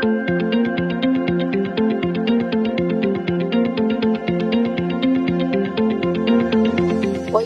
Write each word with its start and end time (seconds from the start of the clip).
Thank 0.00 0.42
you. 0.42 0.47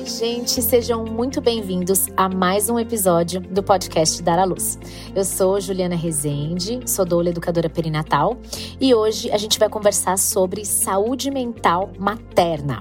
Gente, 0.06 0.60
sejam 0.60 1.04
muito 1.04 1.40
bem-vindos 1.40 2.08
a 2.16 2.28
mais 2.28 2.68
um 2.68 2.78
episódio 2.78 3.40
do 3.40 3.62
podcast 3.62 4.20
Dar 4.20 4.38
à 4.38 4.44
Luz. 4.44 4.78
Eu 5.14 5.24
sou 5.24 5.60
Juliana 5.60 5.94
Rezende, 5.94 6.80
sou 6.86 7.04
doula 7.04 7.28
educadora 7.28 7.68
perinatal 7.68 8.36
e 8.80 8.94
hoje 8.94 9.30
a 9.30 9.36
gente 9.36 9.58
vai 9.58 9.68
conversar 9.68 10.18
sobre 10.18 10.64
saúde 10.64 11.30
mental 11.30 11.92
materna. 11.98 12.80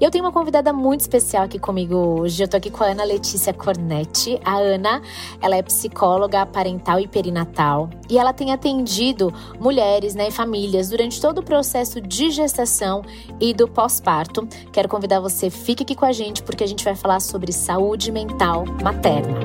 E 0.00 0.04
eu 0.04 0.10
tenho 0.10 0.24
uma 0.24 0.32
convidada 0.32 0.72
muito 0.72 1.00
especial 1.00 1.44
aqui 1.44 1.58
comigo 1.58 1.94
hoje. 1.94 2.42
Eu 2.42 2.48
tô 2.48 2.56
aqui 2.56 2.70
com 2.70 2.82
a 2.82 2.88
Ana 2.88 3.04
Letícia 3.04 3.52
Cornetti. 3.52 4.40
A 4.44 4.56
Ana, 4.56 5.00
ela 5.40 5.56
é 5.56 5.62
psicóloga 5.62 6.44
parental 6.44 6.98
e 6.98 7.06
perinatal 7.06 7.88
e 8.10 8.18
ela 8.18 8.32
tem 8.32 8.52
atendido 8.52 9.32
mulheres, 9.60 10.14
né, 10.14 10.28
e 10.28 10.30
famílias 10.32 10.90
durante 10.90 11.20
todo 11.20 11.38
o 11.38 11.42
processo 11.42 12.00
de 12.00 12.30
gestação 12.30 13.02
e 13.40 13.54
do 13.54 13.68
pós-parto. 13.68 14.46
Quero 14.72 14.88
convidar 14.88 15.20
você, 15.20 15.48
fique 15.50 15.82
aqui 15.82 15.94
com 15.94 16.04
a 16.04 16.12
gente 16.12 16.42
porque 16.52 16.64
a 16.64 16.66
gente 16.66 16.84
vai 16.84 16.94
falar 16.94 17.18
sobre 17.18 17.50
saúde 17.50 18.12
mental 18.12 18.66
materna. 18.82 19.40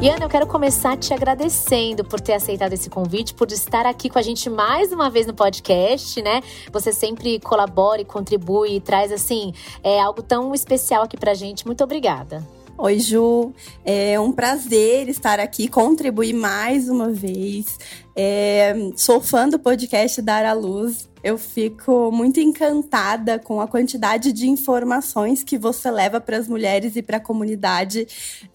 E 0.00 0.08
Ana, 0.08 0.24
eu 0.24 0.28
quero 0.28 0.46
começar 0.46 0.96
te 0.96 1.12
agradecendo 1.12 2.04
por 2.04 2.20
ter 2.20 2.34
aceitado 2.34 2.72
esse 2.72 2.88
convite, 2.88 3.34
por 3.34 3.50
estar 3.50 3.86
aqui 3.86 4.08
com 4.08 4.20
a 4.20 4.22
gente 4.22 4.48
mais 4.48 4.92
uma 4.92 5.10
vez 5.10 5.26
no 5.26 5.34
podcast, 5.34 6.22
né? 6.22 6.40
Você 6.72 6.92
sempre 6.92 7.40
colabora 7.40 8.00
e 8.00 8.04
contribui 8.04 8.76
e 8.76 8.80
traz, 8.80 9.10
assim, 9.10 9.52
é, 9.82 10.00
algo 10.00 10.22
tão 10.22 10.54
especial 10.54 11.02
aqui 11.02 11.16
pra 11.16 11.34
gente. 11.34 11.66
Muito 11.66 11.82
obrigada. 11.82 12.46
Oi, 12.78 12.98
Ju. 12.98 13.52
É 13.84 14.18
um 14.18 14.32
prazer 14.32 15.06
estar 15.10 15.38
aqui, 15.38 15.68
contribuir 15.68 16.32
mais 16.32 16.88
uma 16.88 17.10
vez. 17.10 17.78
É, 18.14 18.74
sou 18.96 19.20
fã 19.20 19.48
do 19.48 19.58
podcast 19.58 20.20
Dar 20.20 20.44
à 20.44 20.52
Luz. 20.52 21.08
Eu 21.22 21.36
fico 21.36 22.10
muito 22.10 22.40
encantada 22.40 23.38
com 23.38 23.60
a 23.60 23.68
quantidade 23.68 24.32
de 24.32 24.48
informações 24.48 25.44
que 25.44 25.58
você 25.58 25.90
leva 25.90 26.18
para 26.18 26.38
as 26.38 26.48
mulheres 26.48 26.96
e 26.96 27.02
para 27.02 27.18
a 27.18 27.20
comunidade. 27.20 28.06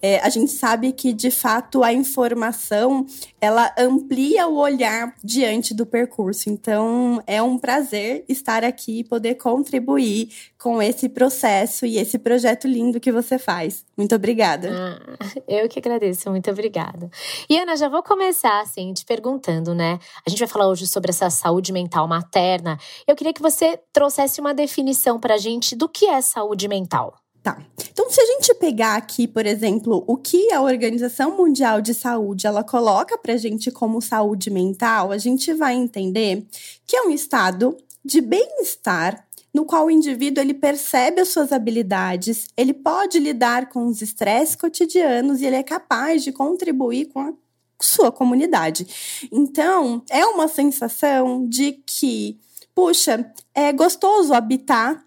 É, 0.02 0.18
a 0.18 0.28
gente 0.28 0.50
sabe 0.50 0.92
que, 0.92 1.12
de 1.12 1.30
fato, 1.30 1.84
a 1.84 1.92
informação 1.92 3.06
ela 3.40 3.72
amplia 3.78 4.48
o 4.48 4.56
olhar 4.56 5.14
diante 5.22 5.72
do 5.72 5.86
percurso. 5.86 6.50
Então, 6.50 7.22
é 7.24 7.40
um 7.40 7.56
prazer 7.56 8.24
estar 8.28 8.64
aqui 8.64 9.00
e 9.00 9.04
poder 9.04 9.36
contribuir 9.36 10.30
com 10.58 10.82
esse 10.82 11.08
processo 11.08 11.86
e 11.86 11.98
esse 11.98 12.18
projeto 12.18 12.66
lindo 12.66 12.98
que 12.98 13.12
você 13.12 13.38
faz. 13.38 13.84
Muito 13.96 14.16
obrigada. 14.16 14.98
Ah, 15.20 15.26
eu 15.46 15.68
que 15.68 15.78
agradeço, 15.78 16.28
muito 16.30 16.50
obrigada. 16.50 17.08
E 17.48 17.56
Ana, 17.56 17.76
já 17.76 17.88
vou 17.88 18.02
começar 18.02 18.60
assim 18.60 18.92
te 18.92 19.04
perguntando, 19.04 19.45
né? 19.74 19.98
A 20.26 20.30
gente 20.30 20.38
vai 20.38 20.48
falar 20.48 20.68
hoje 20.68 20.86
sobre 20.86 21.10
essa 21.10 21.30
saúde 21.30 21.72
mental 21.72 22.06
materna. 22.06 22.78
Eu 23.06 23.14
queria 23.14 23.32
que 23.32 23.42
você 23.42 23.78
trouxesse 23.92 24.40
uma 24.40 24.54
definição 24.54 25.18
para 25.18 25.34
a 25.34 25.38
gente 25.38 25.74
do 25.74 25.88
que 25.88 26.06
é 26.06 26.20
saúde 26.20 26.68
mental. 26.68 27.14
Tá. 27.42 27.58
Então, 27.92 28.10
se 28.10 28.20
a 28.20 28.26
gente 28.26 28.52
pegar 28.54 28.96
aqui, 28.96 29.28
por 29.28 29.46
exemplo, 29.46 30.02
o 30.08 30.16
que 30.16 30.52
a 30.52 30.60
Organização 30.60 31.36
Mundial 31.36 31.80
de 31.80 31.94
Saúde 31.94 32.44
ela 32.44 32.64
coloca 32.64 33.16
para 33.16 33.34
a 33.34 33.36
gente 33.36 33.70
como 33.70 34.02
saúde 34.02 34.50
mental, 34.50 35.12
a 35.12 35.18
gente 35.18 35.54
vai 35.54 35.74
entender 35.74 36.44
que 36.84 36.96
é 36.96 37.02
um 37.02 37.10
estado 37.10 37.76
de 38.04 38.20
bem-estar 38.20 39.26
no 39.56 39.64
qual 39.64 39.86
o 39.86 39.90
indivíduo 39.90 40.42
ele 40.42 40.52
percebe 40.52 41.20
as 41.20 41.28
suas 41.28 41.50
habilidades, 41.50 42.46
ele 42.56 42.74
pode 42.74 43.18
lidar 43.18 43.70
com 43.70 43.86
os 43.86 44.02
estresses 44.02 44.54
cotidianos 44.54 45.40
e 45.40 45.46
ele 45.46 45.56
é 45.56 45.62
capaz 45.62 46.22
de 46.22 46.30
contribuir 46.30 47.06
com 47.06 47.20
a 47.20 47.32
sua 47.80 48.10
comunidade. 48.10 49.28
Então, 49.32 50.02
é 50.10 50.24
uma 50.24 50.48
sensação 50.48 51.46
de 51.48 51.72
que, 51.86 52.38
puxa, 52.74 53.32
é 53.54 53.72
gostoso 53.72 54.32
habitar 54.32 55.04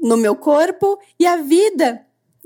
no 0.00 0.16
meu 0.16 0.34
corpo 0.34 0.98
e 1.18 1.26
a 1.26 1.36
vida 1.36 2.04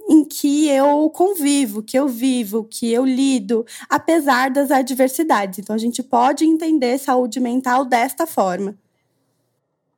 em 0.08 0.24
que 0.24 0.68
eu 0.68 1.08
convivo, 1.10 1.82
que 1.82 1.98
eu 1.98 2.06
vivo, 2.06 2.64
que 2.64 2.92
eu 2.92 3.04
lido, 3.04 3.64
apesar 3.88 4.50
das 4.50 4.70
adversidades. 4.70 5.58
Então, 5.58 5.74
a 5.74 5.78
gente 5.78 6.02
pode 6.02 6.44
entender 6.44 6.98
saúde 6.98 7.40
mental 7.40 7.84
desta 7.84 8.26
forma. 8.26 8.76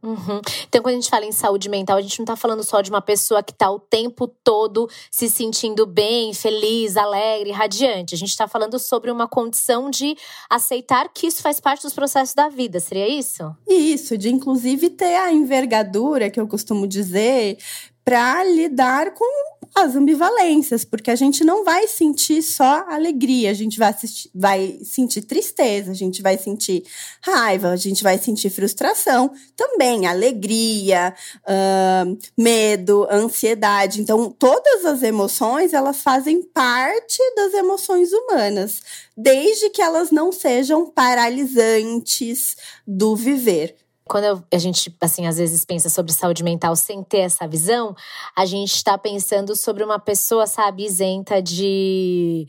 Uhum. 0.06 0.40
Então, 0.68 0.80
quando 0.82 0.92
a 0.92 1.00
gente 1.00 1.10
fala 1.10 1.24
em 1.24 1.32
saúde 1.32 1.68
mental, 1.68 1.96
a 1.96 2.00
gente 2.00 2.16
não 2.20 2.22
está 2.22 2.36
falando 2.36 2.62
só 2.62 2.80
de 2.80 2.90
uma 2.90 3.02
pessoa 3.02 3.42
que 3.42 3.50
está 3.50 3.68
o 3.68 3.80
tempo 3.80 4.28
todo 4.28 4.88
se 5.10 5.28
sentindo 5.28 5.84
bem, 5.84 6.32
feliz, 6.32 6.96
alegre, 6.96 7.50
radiante. 7.50 8.14
A 8.14 8.18
gente 8.18 8.30
está 8.30 8.46
falando 8.46 8.78
sobre 8.78 9.10
uma 9.10 9.26
condição 9.26 9.90
de 9.90 10.16
aceitar 10.48 11.08
que 11.12 11.26
isso 11.26 11.42
faz 11.42 11.58
parte 11.58 11.82
dos 11.82 11.92
processos 11.92 12.34
da 12.36 12.48
vida. 12.48 12.78
Seria 12.78 13.08
isso? 13.08 13.52
Isso, 13.66 14.16
de 14.16 14.28
inclusive 14.28 14.90
ter 14.90 15.16
a 15.16 15.32
envergadura, 15.32 16.30
que 16.30 16.38
eu 16.38 16.46
costumo 16.46 16.86
dizer, 16.86 17.58
para 18.04 18.44
lidar 18.44 19.12
com 19.14 19.55
as 19.74 19.96
ambivalências, 19.96 20.84
porque 20.84 21.10
a 21.10 21.16
gente 21.16 21.44
não 21.44 21.64
vai 21.64 21.88
sentir 21.88 22.42
só 22.42 22.84
alegria, 22.88 23.50
a 23.50 23.54
gente 23.54 23.78
vai, 23.78 23.90
assistir, 23.90 24.30
vai 24.34 24.78
sentir 24.82 25.22
tristeza, 25.22 25.90
a 25.90 25.94
gente 25.94 26.22
vai 26.22 26.36
sentir 26.36 26.84
raiva, 27.20 27.70
a 27.70 27.76
gente 27.76 28.02
vai 28.02 28.18
sentir 28.18 28.50
frustração, 28.50 29.32
também 29.56 30.06
alegria, 30.06 31.14
uh, 31.42 32.18
medo, 32.36 33.06
ansiedade. 33.10 34.00
Então, 34.00 34.30
todas 34.30 34.84
as 34.84 35.02
emoções, 35.02 35.72
elas 35.72 36.02
fazem 36.02 36.42
parte 36.42 37.18
das 37.34 37.54
emoções 37.54 38.12
humanas, 38.12 38.82
desde 39.16 39.70
que 39.70 39.82
elas 39.82 40.10
não 40.10 40.30
sejam 40.32 40.86
paralisantes 40.86 42.56
do 42.86 43.16
viver. 43.16 43.85
Quando 44.08 44.24
eu, 44.24 44.42
a 44.52 44.58
gente, 44.58 44.94
assim, 45.00 45.26
às 45.26 45.36
vezes 45.36 45.64
pensa 45.64 45.88
sobre 45.88 46.12
saúde 46.12 46.44
mental 46.44 46.76
sem 46.76 47.02
ter 47.02 47.18
essa 47.18 47.46
visão, 47.46 47.94
a 48.36 48.46
gente 48.46 48.74
está 48.74 48.96
pensando 48.96 49.56
sobre 49.56 49.82
uma 49.82 49.98
pessoa, 49.98 50.46
sabe, 50.46 50.84
isenta 50.84 51.42
de 51.42 52.46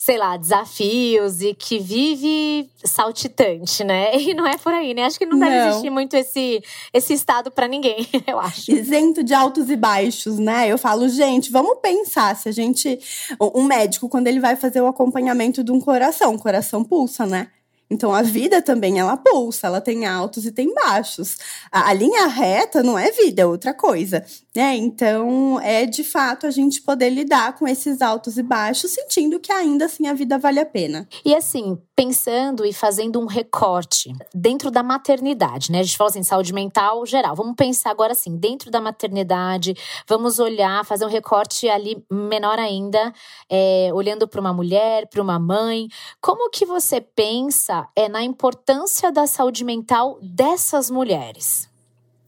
sei 0.00 0.16
lá, 0.16 0.36
desafios 0.36 1.42
e 1.42 1.52
que 1.52 1.80
vive 1.80 2.70
saltitante, 2.84 3.82
né? 3.82 4.16
E 4.28 4.32
não 4.32 4.46
é 4.46 4.56
por 4.56 4.72
aí, 4.72 4.94
né? 4.94 5.04
Acho 5.04 5.18
que 5.18 5.26
não, 5.26 5.36
não. 5.36 5.48
deve 5.48 5.68
existir 5.68 5.90
muito 5.90 6.14
esse, 6.14 6.62
esse 6.92 7.12
estado 7.12 7.50
para 7.50 7.66
ninguém, 7.66 8.06
eu 8.26 8.38
acho. 8.38 8.70
Isento 8.70 9.24
de 9.24 9.34
altos 9.34 9.68
e 9.68 9.76
baixos, 9.76 10.38
né? 10.38 10.68
Eu 10.68 10.78
falo, 10.78 11.08
gente, 11.08 11.50
vamos 11.50 11.78
pensar 11.82 12.36
se 12.36 12.48
a 12.48 12.52
gente. 12.52 12.98
Um 13.40 13.64
médico, 13.64 14.08
quando 14.08 14.28
ele 14.28 14.38
vai 14.38 14.54
fazer 14.54 14.80
o 14.80 14.86
acompanhamento 14.86 15.64
de 15.64 15.72
um 15.72 15.80
coração, 15.80 16.34
o 16.34 16.38
coração 16.38 16.84
pulsa, 16.84 17.26
né? 17.26 17.48
Então 17.90 18.12
a 18.12 18.22
vida 18.22 18.60
também 18.60 18.98
ela 18.98 19.16
pulsa, 19.16 19.66
ela 19.66 19.80
tem 19.80 20.06
altos 20.06 20.44
e 20.44 20.52
tem 20.52 20.72
baixos. 20.74 21.38
A, 21.72 21.88
a, 21.88 21.92
linha 21.92 22.26
reta 22.26 22.82
não 22.82 22.98
é 22.98 23.10
vida, 23.10 23.42
é 23.42 23.46
outra 23.46 23.72
coisa, 23.72 24.24
né? 24.54 24.76
Então 24.76 25.58
é 25.60 25.86
de 25.86 26.04
fato 26.04 26.46
a 26.46 26.50
gente 26.50 26.82
poder 26.82 27.10
lidar 27.10 27.56
com 27.56 27.66
esses 27.66 28.02
altos 28.02 28.36
e 28.36 28.42
baixos, 28.42 28.90
sentindo 28.90 29.40
que 29.40 29.52
ainda 29.52 29.86
assim 29.86 30.06
a 30.06 30.12
vida 30.12 30.38
vale 30.38 30.60
a 30.60 30.66
pena. 30.66 31.08
E 31.24 31.34
assim, 31.34 31.78
pensando 31.98 32.64
e 32.64 32.72
fazendo 32.72 33.18
um 33.18 33.26
recorte 33.26 34.14
dentro 34.32 34.70
da 34.70 34.84
maternidade, 34.84 35.72
né? 35.72 35.80
A 35.80 35.82
gente 35.82 35.96
fala 35.96 36.10
assim, 36.10 36.22
saúde 36.22 36.52
mental 36.52 37.04
geral. 37.04 37.34
Vamos 37.34 37.56
pensar 37.56 37.90
agora 37.90 38.12
assim, 38.12 38.36
dentro 38.36 38.70
da 38.70 38.80
maternidade, 38.80 39.74
vamos 40.06 40.38
olhar, 40.38 40.84
fazer 40.84 41.04
um 41.04 41.08
recorte 41.08 41.68
ali 41.68 42.00
menor 42.08 42.56
ainda, 42.56 43.12
é, 43.50 43.90
olhando 43.92 44.28
para 44.28 44.40
uma 44.40 44.52
mulher, 44.52 45.08
para 45.08 45.20
uma 45.20 45.40
mãe. 45.40 45.88
Como 46.20 46.48
que 46.50 46.64
você 46.64 47.00
pensa 47.00 47.88
é 47.96 48.08
na 48.08 48.22
importância 48.22 49.10
da 49.10 49.26
saúde 49.26 49.64
mental 49.64 50.20
dessas 50.22 50.88
mulheres. 50.92 51.68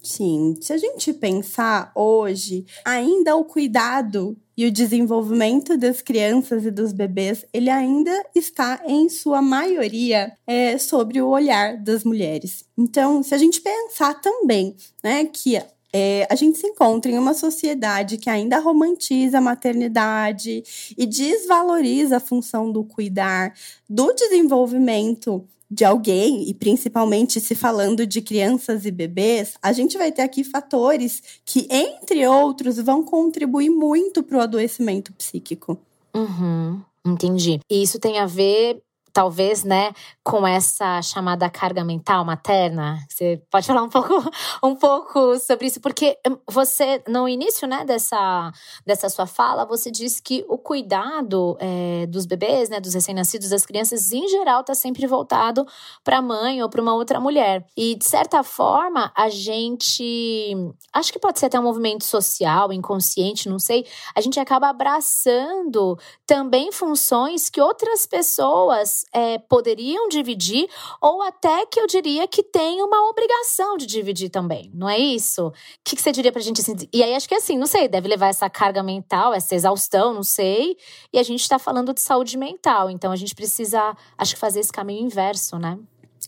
Sim, 0.03 0.53
se 0.59 0.73
a 0.73 0.77
gente 0.77 1.13
pensar 1.13 1.93
hoje, 1.95 2.65
ainda 2.83 3.37
o 3.37 3.45
cuidado 3.45 4.35
e 4.61 4.65
o 4.67 4.71
desenvolvimento 4.71 5.75
das 5.75 6.03
crianças 6.03 6.63
e 6.63 6.69
dos 6.69 6.93
bebês, 6.93 7.43
ele 7.51 7.67
ainda 7.67 8.11
está, 8.35 8.79
em 8.85 9.09
sua 9.09 9.41
maioria, 9.41 10.33
é, 10.45 10.77
sobre 10.77 11.19
o 11.19 11.29
olhar 11.29 11.77
das 11.77 12.03
mulheres. 12.03 12.63
Então, 12.77 13.23
se 13.23 13.33
a 13.33 13.39
gente 13.39 13.59
pensar 13.59 14.21
também 14.21 14.75
né, 15.03 15.25
que 15.25 15.59
é, 15.91 16.27
a 16.29 16.35
gente 16.35 16.59
se 16.59 16.67
encontra 16.67 17.11
em 17.11 17.17
uma 17.17 17.33
sociedade 17.33 18.19
que 18.19 18.29
ainda 18.29 18.59
romantiza 18.59 19.39
a 19.39 19.41
maternidade 19.41 20.63
e 20.95 21.07
desvaloriza 21.07 22.17
a 22.17 22.19
função 22.19 22.71
do 22.71 22.83
cuidar, 22.83 23.55
do 23.89 24.13
desenvolvimento 24.13 25.43
de 25.71 25.85
alguém, 25.85 26.49
e 26.49 26.53
principalmente 26.53 27.39
se 27.39 27.55
falando 27.55 28.05
de 28.05 28.21
crianças 28.21 28.85
e 28.85 28.91
bebês, 28.91 29.53
a 29.61 29.71
gente 29.71 29.97
vai 29.97 30.11
ter 30.11 30.21
aqui 30.21 30.43
fatores 30.43 31.23
que, 31.45 31.65
entre 31.69 32.27
outros, 32.27 32.75
vão 32.75 33.01
contribuir 33.01 33.69
muito 33.69 34.21
para 34.21 34.37
o 34.37 34.41
adoecimento 34.41 35.13
psíquico. 35.13 35.79
Uhum, 36.13 36.81
entendi. 37.05 37.61
E 37.71 37.81
isso 37.81 37.99
tem 37.99 38.19
a 38.19 38.25
ver 38.25 38.83
talvez, 39.13 39.63
né, 39.63 39.93
com 40.23 40.45
essa 40.45 41.01
chamada 41.01 41.49
carga 41.49 41.83
mental 41.83 42.23
materna. 42.23 42.99
Você 43.09 43.41
pode 43.49 43.67
falar 43.67 43.83
um 43.83 43.89
pouco, 43.89 44.13
um 44.63 44.75
pouco 44.75 45.39
sobre 45.39 45.67
isso, 45.67 45.81
porque 45.81 46.17
hum, 46.27 46.37
você, 46.49 47.03
no 47.07 47.27
início, 47.27 47.67
né, 47.67 47.83
dessa, 47.85 48.51
dessa 48.85 49.09
sua 49.09 49.25
fala, 49.25 49.65
você 49.65 49.91
disse 49.91 50.21
que 50.21 50.45
o 50.47 50.57
cuidado 50.57 51.57
é, 51.59 52.05
dos 52.07 52.25
bebês, 52.25 52.69
né, 52.69 52.79
dos 52.79 52.93
recém-nascidos, 52.93 53.49
das 53.49 53.65
crianças, 53.65 54.11
em 54.11 54.27
geral, 54.27 54.61
está 54.61 54.73
sempre 54.73 55.05
voltado 55.07 55.65
para 56.03 56.17
a 56.17 56.21
mãe 56.21 56.61
ou 56.61 56.69
para 56.69 56.81
uma 56.81 56.93
outra 56.93 57.19
mulher. 57.19 57.65
E, 57.75 57.95
de 57.95 58.05
certa 58.05 58.43
forma, 58.43 59.11
a 59.15 59.29
gente, 59.29 60.55
acho 60.93 61.11
que 61.11 61.19
pode 61.19 61.39
ser 61.39 61.47
até 61.47 61.59
um 61.59 61.63
movimento 61.63 62.05
social, 62.05 62.71
inconsciente, 62.71 63.49
não 63.49 63.59
sei, 63.59 63.85
a 64.15 64.21
gente 64.21 64.39
acaba 64.39 64.69
abraçando 64.69 65.97
também 66.25 66.71
funções 66.71 67.49
que 67.49 67.61
outras 67.61 68.05
pessoas 68.05 69.00
é, 69.13 69.37
poderiam 69.37 70.07
dividir, 70.07 70.67
ou 71.01 71.21
até 71.21 71.65
que 71.65 71.79
eu 71.79 71.87
diria 71.87 72.27
que 72.27 72.43
tem 72.43 72.81
uma 72.81 73.09
obrigação 73.09 73.77
de 73.77 73.85
dividir 73.85 74.29
também, 74.29 74.71
não 74.73 74.89
é 74.89 74.97
isso? 74.97 75.47
O 75.47 75.53
que, 75.83 75.95
que 75.95 76.01
você 76.01 76.11
diria 76.11 76.31
pra 76.31 76.41
gente 76.41 76.61
assim? 76.61 76.75
E 76.93 77.03
aí 77.03 77.13
acho 77.15 77.27
que 77.27 77.35
assim, 77.35 77.57
não 77.57 77.67
sei, 77.67 77.87
deve 77.87 78.07
levar 78.07 78.27
essa 78.27 78.49
carga 78.49 78.83
mental, 78.83 79.33
essa 79.33 79.55
exaustão, 79.55 80.13
não 80.13 80.23
sei. 80.23 80.77
E 81.11 81.19
a 81.19 81.23
gente 81.23 81.47
tá 81.47 81.59
falando 81.59 81.93
de 81.93 82.01
saúde 82.01 82.37
mental, 82.37 82.89
então 82.89 83.11
a 83.11 83.15
gente 83.15 83.35
precisa, 83.35 83.95
acho 84.17 84.33
que 84.33 84.39
fazer 84.39 84.59
esse 84.59 84.71
caminho 84.71 85.05
inverso, 85.05 85.57
né? 85.57 85.77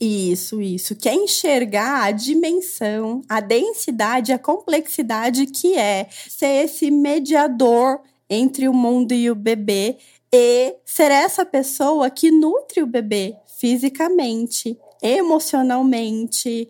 Isso, 0.01 0.61
isso. 0.61 0.95
Que 0.95 1.07
é 1.07 1.15
enxergar 1.15 2.03
a 2.03 2.11
dimensão, 2.11 3.21
a 3.29 3.39
densidade, 3.39 4.33
a 4.33 4.39
complexidade 4.39 5.45
que 5.45 5.77
é 5.77 6.07
ser 6.09 6.65
esse 6.65 6.89
mediador 6.89 8.01
entre 8.29 8.67
o 8.67 8.73
mundo 8.73 9.13
e 9.13 9.29
o 9.29 9.35
bebê 9.35 9.97
e 10.35 10.75
ser 10.83 11.11
essa 11.11 11.45
pessoa 11.45 12.09
que 12.09 12.31
nutre 12.31 12.81
o 12.81 12.87
bebê 12.87 13.35
fisicamente, 13.59 14.75
emocionalmente, 14.99 16.67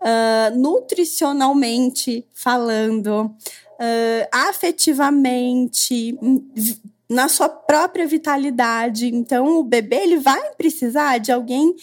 uh, 0.00 0.56
nutricionalmente 0.56 2.24
falando, 2.32 3.24
uh, 3.26 4.28
afetivamente, 4.30 6.16
na 7.08 7.28
sua 7.28 7.48
própria 7.48 8.06
vitalidade. 8.06 9.08
Então, 9.08 9.58
o 9.58 9.64
bebê 9.64 9.96
ele 9.96 10.18
vai 10.18 10.54
precisar 10.54 11.18
de 11.18 11.32
alguém 11.32 11.74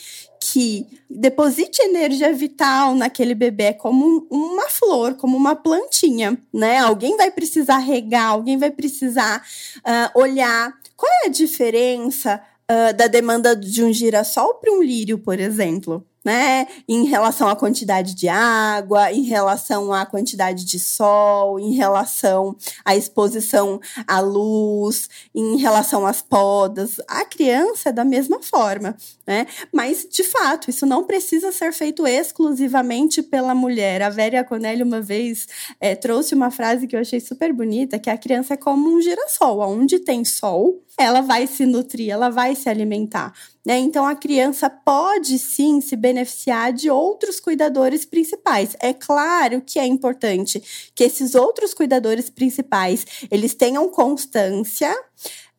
que 0.50 0.88
deposite 1.10 1.82
energia 1.82 2.32
vital 2.32 2.96
naquele 2.96 3.36
bebê 3.36 3.74
como 3.74 4.26
uma 4.32 4.70
flor, 4.70 5.16
como 5.16 5.36
uma 5.36 5.56
plantinha, 5.56 6.38
né? 6.54 6.78
Alguém 6.78 7.18
vai 7.18 7.30
precisar 7.30 7.80
regar, 7.80 8.28
alguém 8.28 8.58
vai 8.58 8.72
precisar 8.72 9.46
uh, 9.80 10.20
olhar 10.20 10.74
qual 10.96 11.12
é 11.24 11.28
a 11.28 11.32
diferença 11.32 12.42
uh, 12.72 12.96
da 12.96 13.08
demanda 13.08 13.56
de 13.56 13.84
um 13.84 13.92
girassol 13.92 14.56
para 14.56 14.72
um 14.72 14.82
lírio, 14.82 15.18
por 15.18 15.40
exemplo 15.40 16.06
né? 16.28 16.68
Em 16.90 17.06
relação 17.06 17.48
à 17.48 17.56
quantidade 17.56 18.14
de 18.14 18.28
água, 18.28 19.14
em 19.14 19.22
relação 19.22 19.94
à 19.94 20.06
quantidade 20.06 20.66
de 20.66 20.78
sol, 20.78 21.58
em 21.58 21.72
relação 21.72 22.54
à 22.84 22.98
exposição 22.98 23.80
à 24.06 24.20
luz, 24.20 25.10
em 25.34 25.56
relação 25.56 26.06
às 26.06 26.22
podas. 26.22 26.98
A 27.08 27.24
criança 27.24 27.90
é 27.90 27.92
da 27.94 28.04
mesma 28.04 28.42
forma, 28.42 28.98
né? 29.26 29.48
Mas, 29.72 30.06
de 30.12 30.26
fato, 30.26 30.70
isso 30.70 30.86
não 30.86 31.06
precisa 31.06 31.50
ser 31.54 31.72
feito 31.72 32.06
exclusivamente 32.06 33.24
pela 33.24 33.56
mulher. 33.56 34.02
A 34.02 34.10
Vera 34.10 34.44
Conelli, 34.44 34.84
uma 34.84 35.00
vez, 35.00 35.48
é, 35.80 35.96
trouxe 35.96 36.36
uma 36.36 36.52
frase 36.52 36.88
que 36.88 36.96
eu 36.98 37.00
achei 37.00 37.22
super 37.22 37.54
bonita, 37.54 37.98
que 37.98 38.10
a 38.10 38.18
criança 38.18 38.56
é 38.56 38.58
como 38.58 38.94
um 38.94 39.02
girassol. 39.02 39.62
Onde 39.62 40.00
tem 40.00 40.26
sol, 40.26 40.84
ela 40.98 41.22
vai 41.22 41.48
se 41.48 41.66
nutrir, 41.66 42.10
ela 42.10 42.30
vai 42.30 42.54
se 42.54 42.68
alimentar. 42.68 43.32
Né? 43.68 43.80
Então, 43.80 44.06
a 44.06 44.16
criança 44.16 44.70
pode 44.70 45.38
sim 45.38 45.82
se 45.82 45.98
beneficiar 45.98 46.72
de 46.72 46.90
outros 46.90 47.38
cuidadores 47.38 48.06
principais. 48.06 48.78
É 48.80 48.94
claro 48.94 49.62
que 49.62 49.78
é 49.78 49.86
importante 49.86 50.64
que 50.96 51.04
esses 51.04 51.36
outros 51.36 51.74
cuidadores 51.74 52.30
principais 52.30 53.06
eles 53.30 53.54
tenham 53.54 53.90
constância. 53.90 54.90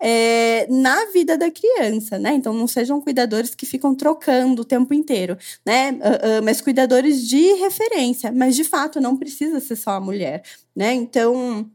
É, 0.00 0.64
na 0.70 1.06
vida 1.06 1.36
da 1.36 1.50
criança, 1.50 2.20
né? 2.20 2.32
Então 2.32 2.54
não 2.54 2.68
sejam 2.68 3.00
cuidadores 3.00 3.52
que 3.52 3.66
ficam 3.66 3.96
trocando 3.96 4.62
o 4.62 4.64
tempo 4.64 4.94
inteiro, 4.94 5.36
né? 5.66 5.90
Uh, 5.90 6.38
uh, 6.38 6.44
mas 6.44 6.60
cuidadores 6.60 7.26
de 7.26 7.54
referência, 7.54 8.30
mas 8.30 8.54
de 8.54 8.62
fato 8.62 9.00
não 9.00 9.16
precisa 9.16 9.58
ser 9.58 9.74
só 9.74 9.90
a 9.90 10.00
mulher, 10.00 10.44
né? 10.76 10.94
Então 10.94 11.68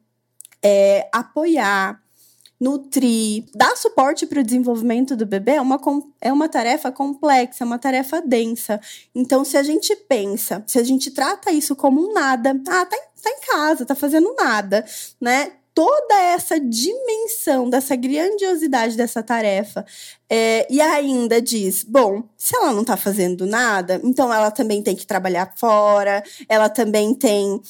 é, 0.64 1.10
apoiar, 1.12 2.02
nutrir, 2.64 3.44
dar 3.54 3.76
suporte 3.76 4.26
para 4.26 4.40
o 4.40 4.44
desenvolvimento 4.44 5.18
do 5.18 5.26
bebê 5.26 5.56
é 5.56 5.62
uma, 5.62 5.80
é 6.22 6.32
uma 6.32 6.48
tarefa 6.48 6.94
complexa, 6.94 7.64
é 7.64 7.66
uma 7.66 7.78
tarefa 7.78 8.22
densa. 8.22 8.80
Então, 9.14 9.44
se 9.44 9.58
a 9.58 9.64
gente 9.64 9.94
pensa, 10.08 10.64
se 10.66 10.80
a 10.80 10.84
gente 10.84 11.12
trata 11.12 11.52
isso 11.52 11.76
como 11.76 12.02
um 12.02 12.14
nada, 12.14 12.52
ah, 12.52 12.86
tá, 12.86 12.98
tá 13.22 13.30
em 13.30 13.46
casa, 13.46 13.86
tá 13.86 13.94
fazendo 13.94 14.34
nada, 14.36 14.86
né? 15.20 15.52
toda 15.74 16.14
essa 16.22 16.60
dimensão 16.60 17.68
dessa 17.68 17.96
grandiosidade 17.96 18.96
dessa 18.96 19.24
tarefa 19.24 19.84
é, 20.36 20.66
e 20.68 20.82
ainda 20.82 21.40
diz: 21.40 21.84
bom, 21.84 22.24
se 22.36 22.56
ela 22.56 22.74
não 22.74 22.82
está 22.82 22.98
fazendo 22.98 23.46
nada, 23.46 24.02
então 24.04 24.34
ela 24.34 24.50
também 24.50 24.82
tem 24.82 24.96
que 24.96 25.06
trabalhar 25.06 25.54
fora, 25.56 26.24
ela 26.50 26.70
também 26.70 27.14
tem 27.14 27.54
uh, 27.54 27.62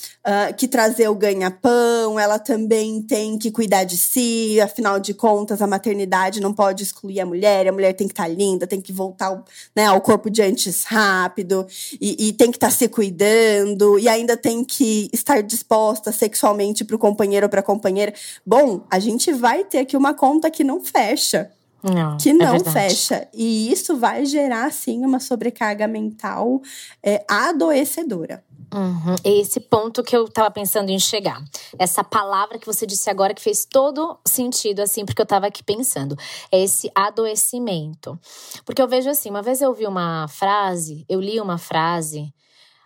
que 0.58 0.66
trazer 0.66 1.10
o 1.10 1.16
ganha-pão, 1.16 2.18
ela 2.18 2.40
também 2.40 3.02
tem 3.02 3.38
que 3.38 3.52
cuidar 3.52 3.84
de 3.84 3.98
si, 3.98 4.62
afinal 4.62 4.98
de 4.98 5.14
contas, 5.14 5.62
a 5.62 5.68
maternidade 5.68 6.40
não 6.40 6.54
pode 6.54 6.84
excluir 6.84 7.20
a 7.20 7.26
mulher, 7.26 7.68
a 7.68 7.72
mulher 7.74 7.92
tem 7.92 8.08
que 8.08 8.14
estar 8.14 8.24
tá 8.24 8.30
linda, 8.30 8.66
tem 8.66 8.80
que 8.80 8.94
voltar 8.94 9.26
ao, 9.26 9.44
né, 9.76 9.88
ao 9.88 10.00
corpo 10.00 10.30
de 10.30 10.42
antes 10.42 10.86
rápido, 10.86 11.68
e, 12.00 12.30
e 12.30 12.32
tem 12.32 12.50
que 12.50 12.56
estar 12.56 12.68
tá 12.68 12.74
se 12.74 12.88
cuidando, 12.88 14.00
e 14.00 14.08
ainda 14.08 14.38
tem 14.38 14.64
que 14.64 15.10
estar 15.12 15.44
disposta 15.44 16.14
sexualmente 16.14 16.86
para 16.86 16.96
o 16.96 17.00
companheiro 17.00 17.46
ou 17.46 17.50
para 17.50 17.60
a 17.60 17.64
companheira. 17.64 18.14
Bom, 18.46 18.86
a 18.90 19.00
gente 19.00 19.34
vai 19.34 19.66
ter 19.66 19.80
aqui 19.80 19.98
uma 19.98 20.14
conta 20.14 20.50
que 20.50 20.64
não 20.64 20.82
fecha. 20.82 21.52
Não, 21.84 22.18
que 22.18 22.30
é 22.30 22.34
não 22.34 22.56
é 22.56 22.60
fecha. 22.60 23.28
E 23.34 23.72
isso 23.72 23.98
vai 23.98 24.26
gerar, 24.26 24.72
sim, 24.72 25.06
uma 25.06 25.20
sobrecarga 25.20 25.88
mental 25.88 26.62
é, 27.04 27.26
adoecedora. 27.28 28.44
Uhum. 28.74 29.16
Esse 29.24 29.60
ponto 29.60 30.02
que 30.02 30.18
eu 30.18 30.28
tava 30.28 30.50
pensando 30.50 30.90
em 30.90 30.98
chegar. 30.98 31.44
Essa 31.78 32.04
palavra 32.04 32.58
que 32.58 32.66
você 32.66 32.88
disse 32.88 33.08
agora 33.10 33.34
que 33.34 33.42
fez 33.42 33.66
todo 33.66 34.18
sentido, 34.26 34.80
assim, 34.80 35.06
porque 35.06 35.22
eu 35.22 35.26
tava 35.26 35.46
aqui 35.46 35.64
pensando. 35.64 36.18
É 36.52 36.64
esse 36.64 36.90
adoecimento. 36.96 38.20
Porque 38.66 38.82
eu 38.82 38.88
vejo 38.88 39.10
assim, 39.10 39.30
uma 39.30 39.44
vez 39.44 39.62
eu 39.62 39.74
vi 39.74 39.86
uma 39.86 40.28
frase, 40.28 41.06
eu 41.08 41.22
li 41.22 41.40
uma 41.40 41.60
frase 41.60 42.34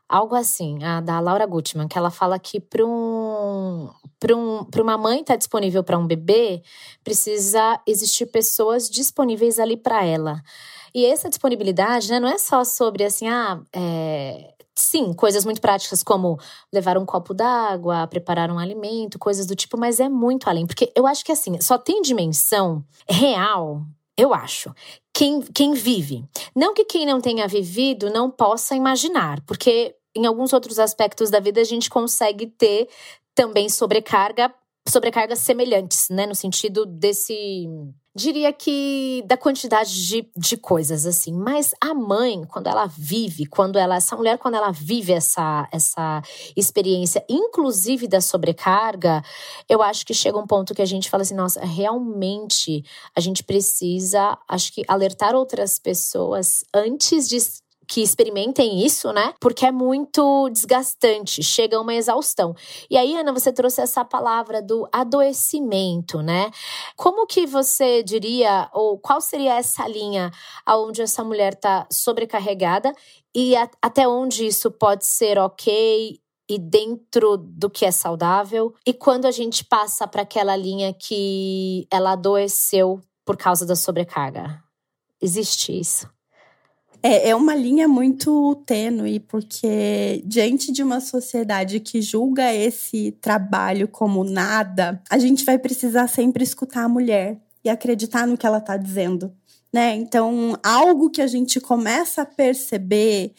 algo 0.07 0.35
assim, 0.35 0.83
a 0.83 1.01
da 1.01 1.19
Laura 1.19 1.45
Gutman, 1.45 1.87
que 1.87 1.97
ela 1.97 2.09
fala 2.09 2.39
que 2.39 2.59
para 2.59 2.85
um, 2.85 3.89
um, 4.33 4.67
uma 4.81 4.97
mãe 4.97 5.21
estar 5.21 5.33
tá 5.33 5.37
disponível 5.37 5.83
para 5.83 5.97
um 5.97 6.07
bebê, 6.07 6.61
precisa 7.03 7.79
existir 7.85 8.27
pessoas 8.27 8.89
disponíveis 8.89 9.59
ali 9.59 9.75
para 9.75 10.05
ela. 10.05 10.41
E 10.93 11.05
essa 11.05 11.29
disponibilidade 11.29 12.09
né, 12.09 12.19
não 12.19 12.29
é 12.29 12.37
só 12.37 12.63
sobre 12.63 13.03
assim, 13.03 13.27
ah, 13.27 13.61
é, 13.73 14.53
sim, 14.73 15.13
coisas 15.13 15.43
muito 15.43 15.59
práticas 15.59 16.01
como 16.01 16.39
levar 16.73 16.97
um 16.97 17.05
copo 17.05 17.33
d'água, 17.33 18.07
preparar 18.07 18.49
um 18.49 18.59
alimento, 18.59 19.19
coisas 19.19 19.45
do 19.45 19.55
tipo, 19.55 19.77
mas 19.77 19.99
é 19.99 20.07
muito 20.07 20.49
além. 20.49 20.65
Porque 20.65 20.91
eu 20.95 21.05
acho 21.05 21.23
que 21.25 21.31
assim, 21.31 21.59
só 21.59 21.77
tem 21.77 22.01
dimensão 22.01 22.83
real 23.09 23.85
eu 24.17 24.33
acho. 24.33 24.73
Quem, 25.13 25.41
quem 25.41 25.73
vive. 25.73 26.25
Não 26.55 26.73
que 26.73 26.83
quem 26.85 27.05
não 27.05 27.21
tenha 27.21 27.47
vivido 27.47 28.09
não 28.09 28.31
possa 28.31 28.75
imaginar, 28.75 29.39
porque 29.41 29.95
em 30.17 30.25
alguns 30.25 30.53
outros 30.53 30.79
aspectos 30.79 31.29
da 31.29 31.39
vida 31.39 31.61
a 31.61 31.63
gente 31.63 31.89
consegue 31.89 32.47
ter 32.47 32.89
também 33.35 33.69
sobrecarga, 33.69 34.53
sobrecargas 34.87 35.39
semelhantes, 35.39 36.09
né? 36.09 36.25
No 36.25 36.35
sentido 36.35 36.85
desse 36.85 37.67
diria 38.17 38.51
que 38.51 39.23
da 39.27 39.37
quantidade 39.37 40.07
de, 40.07 40.27
de 40.35 40.57
coisas 40.57 41.05
assim. 41.05 41.31
Mas 41.31 41.73
a 41.79 41.93
mãe, 41.93 42.43
quando 42.45 42.65
ela 42.65 42.87
vive, 42.87 43.45
quando 43.45 43.77
ela, 43.77 43.97
essa 43.97 44.15
mulher, 44.15 44.39
quando 44.39 44.55
ela 44.55 44.71
vive 44.71 45.13
essa, 45.13 45.69
essa 45.71 46.23
experiência, 46.55 47.23
inclusive 47.29 48.07
da 48.07 48.19
sobrecarga, 48.19 49.21
eu 49.69 49.83
acho 49.83 50.03
que 50.03 50.15
chega 50.15 50.37
um 50.37 50.47
ponto 50.47 50.73
que 50.73 50.81
a 50.81 50.85
gente 50.85 51.11
fala 51.11 51.21
assim, 51.21 51.35
nossa, 51.35 51.63
realmente 51.63 52.83
a 53.15 53.19
gente 53.19 53.43
precisa, 53.43 54.35
acho 54.47 54.73
que 54.73 54.83
alertar 54.87 55.35
outras 55.35 55.77
pessoas 55.77 56.63
antes 56.73 57.29
de 57.29 57.37
que 57.87 58.01
experimentem 58.01 58.83
isso, 58.85 59.13
né? 59.13 59.33
Porque 59.39 59.65
é 59.65 59.71
muito 59.71 60.49
desgastante, 60.49 61.41
chega 61.41 61.77
a 61.77 61.81
uma 61.81 61.93
exaustão. 61.93 62.53
E 62.89 62.97
aí, 62.97 63.15
Ana, 63.15 63.31
você 63.31 63.51
trouxe 63.51 63.81
essa 63.81 64.03
palavra 64.03 64.61
do 64.61 64.87
adoecimento, 64.91 66.21
né? 66.21 66.51
Como 66.95 67.25
que 67.25 67.45
você 67.45 68.03
diria, 68.03 68.69
ou 68.73 68.97
qual 68.99 69.21
seria 69.21 69.55
essa 69.55 69.87
linha 69.87 70.31
aonde 70.65 71.01
essa 71.01 71.23
mulher 71.23 71.55
tá 71.55 71.87
sobrecarregada 71.89 72.93
e 73.33 73.55
a, 73.55 73.69
até 73.81 74.07
onde 74.07 74.45
isso 74.45 74.69
pode 74.69 75.05
ser 75.05 75.37
ok 75.37 76.19
e 76.49 76.57
dentro 76.57 77.37
do 77.37 77.69
que 77.69 77.85
é 77.85 77.91
saudável? 77.91 78.73
E 78.85 78.93
quando 78.93 79.25
a 79.25 79.31
gente 79.31 79.63
passa 79.63 80.07
para 80.07 80.23
aquela 80.23 80.55
linha 80.55 80.93
que 80.93 81.87
ela 81.91 82.11
adoeceu 82.13 82.99
por 83.25 83.37
causa 83.37 83.65
da 83.65 83.75
sobrecarga? 83.75 84.61
Existe 85.21 85.77
isso? 85.77 86.16
É, 87.01 87.29
é 87.29 87.35
uma 87.35 87.55
linha 87.55 87.87
muito 87.87 88.55
tênue, 88.65 89.19
porque 89.19 90.21
diante 90.25 90.71
de 90.71 90.81
uma 90.81 90.99
sociedade 90.99 91.79
que 91.79 92.01
julga 92.01 92.53
esse 92.53 93.11
trabalho 93.21 93.87
como 93.87 94.23
nada, 94.23 95.01
a 95.09 95.17
gente 95.17 95.45
vai 95.45 95.57
precisar 95.59 96.07
sempre 96.07 96.43
escutar 96.43 96.83
a 96.83 96.89
mulher 96.89 97.37
e 97.63 97.69
acreditar 97.69 98.25
no 98.25 98.37
que 98.37 98.45
ela 98.45 98.57
está 98.57 98.77
dizendo. 98.77 99.31
Né? 99.71 99.95
Então, 99.95 100.57
algo 100.63 101.09
que 101.09 101.21
a 101.21 101.27
gente 101.27 101.59
começa 101.59 102.23
a 102.23 102.25
perceber, 102.25 103.33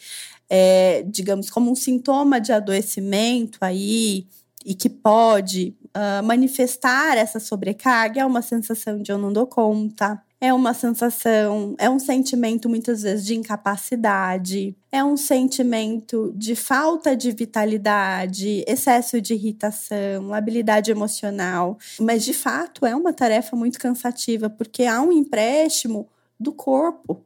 é, 0.49 1.03
digamos, 1.07 1.49
como 1.49 1.71
um 1.71 1.75
sintoma 1.75 2.39
de 2.39 2.51
adoecimento 2.51 3.57
aí, 3.61 4.27
e 4.65 4.75
que 4.75 4.89
pode 4.89 5.75
uh, 5.95 6.23
manifestar 6.23 7.17
essa 7.17 7.39
sobrecarga, 7.39 8.21
é 8.21 8.25
uma 8.25 8.41
sensação 8.41 9.01
de 9.01 9.11
eu 9.11 9.17
não 9.17 9.31
dou 9.31 9.47
conta, 9.47 10.21
é 10.41 10.53
uma 10.53 10.73
sensação, 10.73 11.75
é 11.77 11.89
um 11.89 11.99
sentimento 11.99 12.69
muitas 12.69 13.01
vezes 13.01 13.25
de 13.25 13.35
incapacidade, 13.35 14.75
é 14.89 15.03
um 15.03 15.17
sentimento 15.17 16.31
de 16.35 16.55
falta 16.55 17.15
de 17.15 17.31
vitalidade, 17.31 18.63
excesso 18.65 19.19
de 19.19 19.33
irritação, 19.33 20.33
habilidade 20.33 20.91
emocional. 20.91 21.77
Mas 21.99 22.23
de 22.23 22.33
fato 22.33 22.85
é 22.85 22.95
uma 22.95 23.11
tarefa 23.11 23.55
muito 23.55 23.77
cansativa, 23.77 24.49
porque 24.49 24.85
há 24.85 25.01
um 25.01 25.11
empréstimo 25.11 26.07
do 26.39 26.53
corpo. 26.53 27.21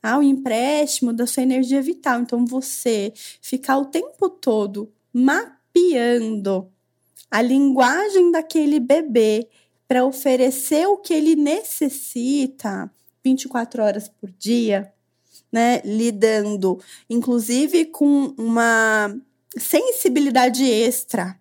Há 0.00 0.18
um 0.18 0.22
empréstimo 0.22 1.12
da 1.12 1.26
sua 1.26 1.42
energia 1.42 1.82
vital. 1.82 2.20
Então 2.20 2.44
você 2.46 3.12
ficar 3.40 3.78
o 3.78 3.86
tempo 3.86 4.28
todo 4.28 4.92
mapeando 5.12 6.70
a 7.30 7.42
linguagem 7.42 8.30
daquele 8.30 8.78
bebê 8.78 9.48
para 9.86 10.04
oferecer 10.04 10.86
o 10.86 10.96
que 10.96 11.12
ele 11.12 11.36
necessita 11.36 12.90
24 13.24 13.82
horas 13.82 14.08
por 14.08 14.30
dia, 14.30 14.92
né? 15.52 15.80
Lidando, 15.84 16.80
inclusive, 17.08 17.86
com 17.86 18.34
uma 18.36 19.14
sensibilidade 19.56 20.64
extra 20.64 21.38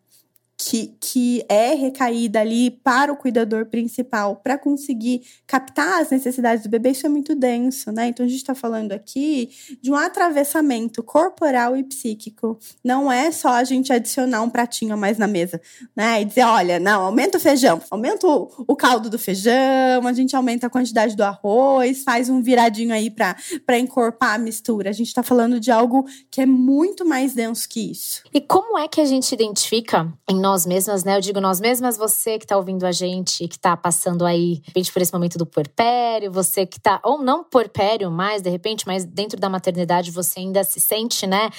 que, 0.73 0.95
que 0.99 1.45
é 1.47 1.75
recaída 1.75 2.41
ali 2.41 2.71
para 2.71 3.13
o 3.13 3.15
cuidador 3.15 3.67
principal 3.67 4.37
para 4.37 4.57
conseguir 4.57 5.21
captar 5.45 6.01
as 6.01 6.09
necessidades 6.09 6.63
do 6.63 6.69
bebê, 6.69 6.89
isso 6.89 7.05
é 7.05 7.09
muito 7.09 7.35
denso, 7.35 7.91
né? 7.91 8.07
Então 8.07 8.25
a 8.25 8.29
gente 8.29 8.39
está 8.39 8.55
falando 8.55 8.91
aqui 8.91 9.51
de 9.79 9.91
um 9.91 9.95
atravessamento 9.95 11.03
corporal 11.03 11.77
e 11.77 11.83
psíquico. 11.83 12.57
Não 12.83 13.11
é 13.11 13.31
só 13.31 13.49
a 13.49 13.63
gente 13.63 13.93
adicionar 13.93 14.41
um 14.41 14.49
pratinho 14.49 14.95
a 14.95 14.97
mais 14.97 15.19
na 15.19 15.27
mesa, 15.27 15.61
né? 15.95 16.23
E 16.23 16.25
dizer, 16.25 16.43
olha, 16.43 16.79
não, 16.79 17.03
aumenta 17.03 17.37
o 17.37 17.41
feijão, 17.41 17.79
aumenta 17.91 18.25
o, 18.25 18.49
o 18.67 18.75
caldo 18.75 19.11
do 19.11 19.19
feijão, 19.19 20.07
a 20.07 20.13
gente 20.13 20.35
aumenta 20.35 20.65
a 20.65 20.71
quantidade 20.71 21.15
do 21.15 21.21
arroz, 21.21 22.03
faz 22.03 22.29
um 22.29 22.41
viradinho 22.41 22.95
aí 22.95 23.11
para 23.11 23.77
encorpar 23.77 24.33
a 24.33 24.37
mistura. 24.39 24.89
A 24.89 24.93
gente 24.93 25.09
está 25.09 25.21
falando 25.21 25.59
de 25.59 25.69
algo 25.69 26.03
que 26.31 26.41
é 26.41 26.47
muito 26.47 27.05
mais 27.05 27.35
denso 27.35 27.69
que 27.69 27.91
isso. 27.91 28.23
E 28.33 28.41
como 28.41 28.75
é 28.79 28.87
que 28.87 28.99
a 28.99 29.05
gente 29.05 29.31
identifica 29.31 30.11
em 30.27 30.41
nós 30.41 30.62
mesmas, 30.65 31.03
né? 31.03 31.17
Eu 31.17 31.21
digo 31.21 31.39
nós 31.39 31.59
mesmas, 31.59 31.97
você 31.97 32.39
que 32.39 32.45
tá 32.45 32.57
ouvindo 32.57 32.85
a 32.85 32.91
gente, 32.91 33.47
que 33.47 33.59
tá 33.59 33.75
passando 33.75 34.25
aí, 34.25 34.55
de 34.57 34.67
repente, 34.67 34.91
por 34.91 35.01
esse 35.01 35.13
momento 35.13 35.37
do 35.37 35.45
puerpério, 35.45 36.31
você 36.31 36.65
que 36.65 36.79
tá, 36.79 36.99
ou 37.03 37.21
não 37.21 37.43
puerpério 37.43 38.09
mais, 38.09 38.41
de 38.41 38.49
repente, 38.49 38.85
mas 38.87 39.05
dentro 39.05 39.39
da 39.39 39.49
maternidade 39.49 40.11
você 40.11 40.39
ainda 40.39 40.63
se 40.63 40.79
sente, 40.79 41.27
né, 41.27 41.49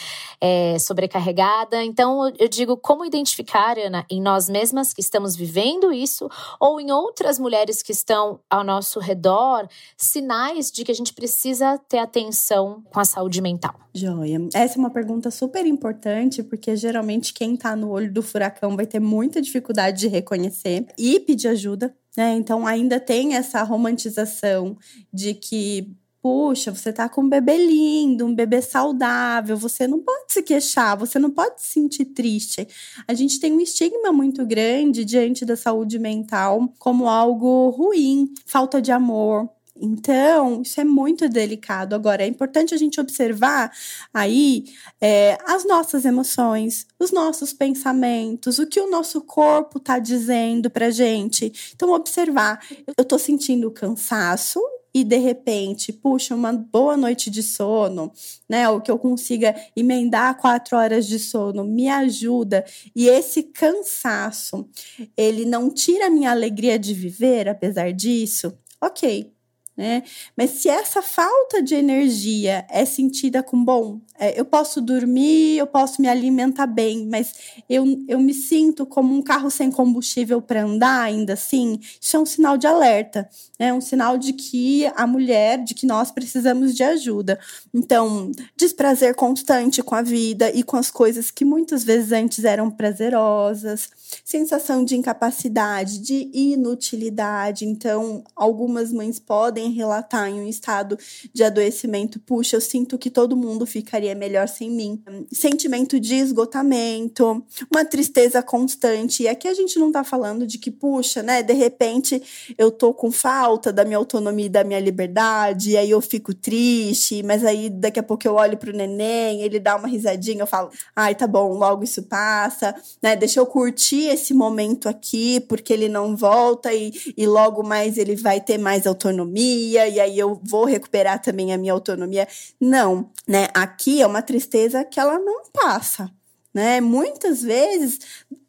é, 0.41 0.79
sobrecarregada. 0.79 1.83
Então, 1.83 2.33
eu 2.39 2.49
digo, 2.49 2.77
como 2.77 3.05
identificar, 3.05 3.79
Ana, 3.79 4.07
em 4.11 4.21
nós 4.21 4.49
mesmas 4.49 4.93
que 4.93 5.01
estamos 5.01 5.37
vivendo 5.37 5.93
isso, 5.93 6.29
ou 6.59 6.81
em 6.81 6.91
outras 6.91 7.39
mulheres 7.39 7.83
que 7.83 7.93
estão 7.93 8.41
ao 8.49 8.65
nosso 8.65 9.01
redor, 9.01 9.69
sinais 9.97 10.71
de 10.71 10.85
que 10.85 10.93
a 10.93 10.95
gente 10.95 11.13
precisa 11.13 11.79
ter 11.89 11.99
atenção 11.99 12.83
com 12.91 13.01
a 13.01 13.05
saúde 13.05 13.41
mental? 13.41 13.84
Joia. 13.95 14.49
Essa 14.53 14.77
é 14.77 14.79
uma 14.79 14.91
pergunta 14.91 15.31
super 15.31 15.65
importante, 15.65 16.43
porque 16.43 16.75
geralmente 16.75 17.33
quem 17.33 17.57
tá 17.57 17.77
no 17.77 17.91
olho 17.91 18.13
do 18.13 18.23
furacão 18.23 18.75
vai 18.77 18.87
ter 18.87 18.99
muita 18.99 19.41
dificuldade 19.41 20.01
de 20.01 20.09
reconhecer 20.09 20.87
e 20.99 21.21
pedir 21.21 21.49
ajuda, 21.49 21.95
né? 22.17 22.35
Então 22.35 22.67
ainda 22.67 22.99
tem 22.99 23.37
essa 23.37 23.63
romantização 23.63 24.77
de 25.13 25.35
que 25.35 25.97
puxa, 26.21 26.75
você 26.75 26.91
tá 26.91 27.07
com 27.07 27.21
um 27.21 27.29
bebê 27.29 27.59
lindo, 27.59 28.25
um 28.25 28.35
bebê 28.35 28.63
saudável, 28.63 29.59
você 29.59 29.87
não 29.87 30.01
pode 30.01 30.33
se 30.33 30.43
queixar, 30.43 30.97
você 30.97 31.19
não 31.19 31.31
pode 31.31 31.61
se 31.61 31.75
sentir 31.75 32.07
triste. 32.07 32.67
A 33.07 33.13
gente 33.13 33.39
tem 33.39 33.53
um 33.53 33.61
estigma 33.61 34.11
muito 34.11 34.45
grande 34.47 35.05
diante 35.05 35.45
da 35.45 35.55
saúde 35.55 35.99
mental 35.99 36.73
como 36.79 37.09
algo 37.11 37.69
ruim, 37.69 38.33
falta 38.47 38.81
de 38.81 38.91
amor, 38.91 39.51
então, 39.77 40.63
isso 40.63 40.81
é 40.81 40.85
muito 40.85 41.29
delicado. 41.29 41.95
Agora, 41.95 42.23
é 42.23 42.27
importante 42.27 42.75
a 42.75 42.77
gente 42.77 43.01
observar 43.01 43.73
aí 44.13 44.65
é, 45.01 45.37
as 45.47 45.67
nossas 45.67 46.05
emoções, 46.05 46.87
os 46.99 47.11
nossos 47.11 47.53
pensamentos, 47.53 48.59
o 48.59 48.67
que 48.67 48.81
o 48.81 48.91
nosso 48.91 49.21
corpo 49.23 49.79
está 49.79 49.99
dizendo 49.99 50.71
para 50.71 50.91
gente. 50.91 51.53
Então, 51.75 51.91
observar. 51.93 52.65
Eu 52.97 53.03
estou 53.03 53.19
sentindo 53.19 53.71
cansaço, 53.71 54.61
e 54.97 55.03
de 55.03 55.17
repente, 55.17 55.93
puxa, 55.93 56.37
uma 56.37 56.53
boa 56.53 56.97
noite 56.97 57.29
de 57.29 57.43
sono, 57.43 58.13
né? 58.49 58.69
Ou 58.71 58.81
que 58.81 58.89
eu 58.89 58.97
consiga 58.97 59.53
emendar 59.75 60.39
quatro 60.39 60.77
horas 60.77 61.09
de 61.09 61.19
sono, 61.19 61.65
me 61.65 61.89
ajuda. 61.89 62.65
E 62.95 63.09
esse 63.09 63.43
cansaço, 63.43 64.69
ele 65.17 65.45
não 65.45 65.69
tira 65.69 66.07
a 66.07 66.11
minha 66.11 66.31
alegria 66.31 66.79
de 66.79 66.95
viver, 66.95 67.49
apesar 67.49 67.93
disso. 67.93 68.57
Ok, 68.81 69.34
né? 69.77 70.05
Mas 70.37 70.51
se 70.51 70.69
essa 70.69 71.03
falta 71.03 71.61
de 71.61 71.75
energia 71.75 72.65
é 72.71 72.85
sentida 72.85 73.43
com 73.43 73.65
bom, 73.65 74.01
é, 74.17 74.39
eu 74.39 74.45
posso 74.45 74.81
dormir, 74.81 75.59
eu 75.59 75.67
posso 75.67 76.01
me 76.01 76.07
alimentar 76.07 76.69
bem, 76.69 77.09
mas 77.09 77.35
eu, 77.69 77.85
eu 78.07 78.21
me 78.21 78.33
sinto 78.33 78.87
como 78.87 79.13
um 79.13 79.21
carro 79.21 79.51
sem 79.51 79.73
combustível 79.73 80.41
para 80.41 80.63
andar 80.63 81.03
ainda 81.03 81.33
assim, 81.33 81.81
isso 82.01 82.17
é 82.17 82.21
um 82.21 82.27
sinal 82.27 82.57
de 82.57 82.69
alerta, 82.69 83.29
né? 83.59 83.73
um 83.73 83.81
sinal 83.81 84.17
de 84.17 84.33
que 84.33 84.87
a 84.95 85.07
mulher, 85.07 85.59
de 85.65 85.75
que 85.75 85.87
nós 85.87 86.13
precisamos 86.13 86.77
de 86.77 86.85
ajuda. 86.85 87.41
Então, 87.73 88.31
desprazer 88.57 89.17
constante 89.17 89.83
com 89.83 89.97
a 89.97 90.03
vida 90.03 90.51
e 90.53 90.63
com 90.63 90.77
as 90.77 90.91
coisas 90.91 91.33
que 91.33 91.45
muitas 91.45 91.83
vezes 91.83 92.13
antes 92.13 92.45
eram 92.45 92.71
prazerosas, 92.71 93.91
sensação 94.25 94.85
de 94.85 94.97
incapacidade, 94.97 95.99
de 95.99 96.31
inutilidade. 96.33 97.65
Então, 97.65 98.23
algumas 98.37 98.93
mães 98.93 99.19
podem 99.19 99.64
relatar 99.73 100.29
em 100.29 100.41
um 100.41 100.49
estado 100.49 100.99
de 101.33 101.43
adoecimento, 101.43 102.21
puxa, 102.21 102.57
eu 102.57 102.61
sinto 102.61 102.99
que 102.99 103.11
todo 103.11 103.37
mundo 103.37 103.67
ficaria 103.67 104.15
melhor 104.15 104.49
sem 104.49 104.71
mim. 104.71 105.03
Sentimento 105.33 105.99
de 105.99 106.15
esgotamento, 106.15 107.45
uma 107.73 107.85
tristeza 107.85 108.43
constante. 108.43 109.23
E 109.23 109.29
aqui 109.29 109.49
a 109.49 109.55
gente 109.55 109.79
não 109.79 109.91
tá 109.91 110.05
falando 110.05 110.47
de 110.47 110.59
que, 110.59 110.71
puxa, 110.71 111.23
né, 111.23 111.43
de 111.43 111.53
repente 111.53 112.23
eu 112.59 112.71
tô 112.71 112.93
com 112.93 113.11
falta 113.11 113.73
da 113.73 113.85
minha 113.85 113.99
autonomia 113.99 114.47
e 114.47 114.49
da 114.49 114.65
minha 114.65 114.81
liberdade, 114.81 115.71
e 115.71 115.77
aí 115.77 115.91
eu 115.91 116.01
fico 116.01 116.35
triste, 116.35 117.23
mas 117.23 117.45
aí 117.45 117.71
daqui 117.71 117.99
a 117.99 118.03
pouco 118.03 118.27
eu 118.27 118.35
olho 118.35 118.57
pro 118.57 118.77
neném, 118.77 119.43
ele 119.43 119.59
dá 119.59 119.77
uma 119.77 119.89
risadinha, 119.89 120.43
eu 120.43 120.47
falo, 120.47 120.71
ai, 120.95 121.15
tá 121.15 121.27
bom, 121.27 121.53
logo 121.53 121.85
isso 121.85 122.03
passa, 122.03 122.75
né, 123.03 123.17
deixa 123.17 123.41
eu 123.41 123.47
curtir 123.47 124.09
esse 124.09 124.35
momento 124.35 124.89
aqui, 124.89 125.41
porque 125.41 125.73
ele 125.73 125.89
não 125.89 126.17
volta 126.17 126.73
e, 126.73 126.93
e 127.17 127.27
logo 127.27 127.63
mais 127.63 127.99
ele 127.99 128.17
vai 128.17 128.41
ter 128.41 128.59
mais 128.59 128.87
autonomia, 128.87 129.54
e 129.55 129.79
aí 129.79 130.19
eu 130.19 130.41
vou 130.43 130.65
recuperar 130.65 131.21
também 131.21 131.53
a 131.53 131.59
minha 131.59 131.73
autonomia. 131.73 132.27
Não, 132.61 133.11
né, 133.27 133.49
aqui 133.55 134.03
é 134.03 134.07
uma 134.07 134.23
tristeza 134.23 134.85
que 134.85 135.01
ela 135.01 135.19
não 135.19 135.45
passa, 135.53 136.11
né? 136.53 136.81
Muitas 136.81 137.43
vezes 137.43 137.99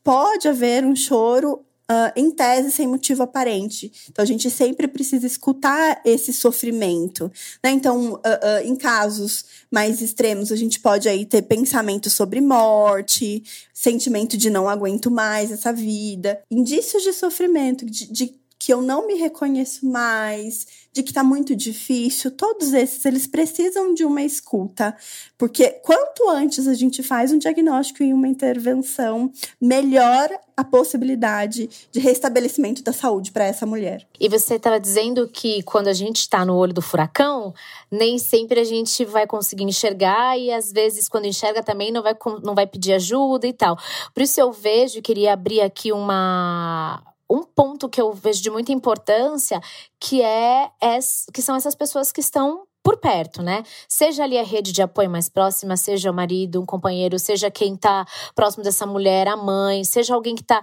pode 0.04 0.48
haver 0.48 0.86
um 0.86 0.96
choro 0.96 1.62
Uh, 1.88 2.10
em 2.16 2.32
tese, 2.32 2.72
sem 2.72 2.88
motivo 2.88 3.22
aparente. 3.22 3.92
Então, 4.10 4.24
a 4.24 4.26
gente 4.26 4.50
sempre 4.50 4.88
precisa 4.88 5.28
escutar 5.28 6.02
esse 6.04 6.34
sofrimento. 6.34 7.32
Né? 7.64 7.70
Então, 7.70 8.14
uh, 8.14 8.18
uh, 8.18 8.68
em 8.68 8.76
casos 8.76 9.46
mais 9.72 10.02
extremos, 10.02 10.52
a 10.52 10.56
gente 10.56 10.80
pode 10.80 11.08
aí 11.08 11.28
ter 11.28 11.44
pensamento 11.44 12.10
sobre 12.10 12.42
morte, 12.42 13.44
sentimento 13.72 14.36
de 14.36 14.50
não 14.50 14.68
aguento 14.68 15.12
mais 15.12 15.52
essa 15.52 15.72
vida, 15.72 16.42
indícios 16.50 17.04
de 17.04 17.14
sofrimento, 17.14 17.86
de, 17.86 18.12
de 18.12 18.34
que 18.66 18.74
eu 18.74 18.82
não 18.82 19.06
me 19.06 19.14
reconheço 19.14 19.86
mais, 19.86 20.66
de 20.92 21.04
que 21.04 21.12
está 21.12 21.24
muito 21.24 21.56
difícil, 21.56 22.32
todos 22.32 22.74
esses 22.74 23.06
eles 23.06 23.28
precisam 23.28 23.94
de 23.94 24.04
uma 24.04 24.24
escuta, 24.24 24.98
porque 25.38 25.70
quanto 25.84 26.28
antes 26.28 26.68
a 26.68 26.74
gente 26.74 27.04
faz 27.04 27.32
um 27.32 27.38
diagnóstico 27.38 28.02
e 28.02 28.12
uma 28.12 28.28
intervenção, 28.28 29.32
melhor 29.62 30.32
a 30.58 30.64
possibilidade 30.64 31.70
de 31.92 32.00
restabelecimento 32.00 32.82
da 32.82 32.92
saúde 32.92 33.32
para 33.32 33.46
essa 33.46 33.68
mulher. 33.68 34.08
E 34.20 34.28
você 34.28 34.56
estava 34.56 34.80
dizendo 34.80 35.28
que 35.28 35.62
quando 35.62 35.88
a 35.88 35.94
gente 35.94 36.22
está 36.22 36.44
no 36.44 36.56
olho 36.56 36.74
do 36.74 36.82
furacão, 36.82 37.54
nem 37.92 38.18
sempre 38.18 38.60
a 38.60 38.64
gente 38.64 39.06
vai 39.06 39.28
conseguir 39.28 39.66
enxergar 39.66 40.40
e 40.40 40.52
às 40.52 40.72
vezes 40.72 41.08
quando 41.08 41.26
enxerga 41.26 41.62
também 41.62 41.92
não 41.92 42.02
vai, 42.02 42.16
não 42.42 42.56
vai 42.56 42.66
pedir 42.66 42.94
ajuda 42.94 43.46
e 43.46 43.54
tal. 43.54 43.78
Por 44.12 44.24
isso 44.24 44.42
eu 44.42 44.52
vejo, 44.52 45.04
queria 45.04 45.34
abrir 45.34 45.62
aqui 45.62 45.92
uma 45.92 47.15
um 47.30 47.44
ponto 47.44 47.90
que 47.90 48.02
eu 48.02 48.14
vejo 48.14 48.42
de 48.42 48.50
muita 48.50 48.72
importância, 48.72 49.62
que 50.00 50.22
é, 50.22 50.70
é 50.82 51.00
que 51.34 51.42
são 51.42 51.56
essas 51.56 51.76
pessoas 51.76 52.12
que 52.12 52.22
estão 52.22 52.66
por 52.84 52.98
perto, 52.98 53.42
né? 53.42 53.64
Seja 53.90 54.24
ali 54.24 54.38
a 54.38 54.44
rede 54.44 54.72
de 54.72 54.82
apoio 54.84 55.10
mais 55.10 55.28
próxima, 55.28 55.76
seja 55.76 56.12
o 56.12 56.14
marido, 56.14 56.62
um 56.62 56.66
companheiro, 56.68 57.18
seja 57.18 57.50
quem 57.50 57.76
tá 57.76 58.06
próximo 58.36 58.64
dessa 58.64 58.86
mulher, 58.86 59.28
a 59.28 59.36
mãe, 59.36 59.84
seja 59.84 60.14
alguém 60.14 60.36
que 60.36 60.44
tá. 60.44 60.62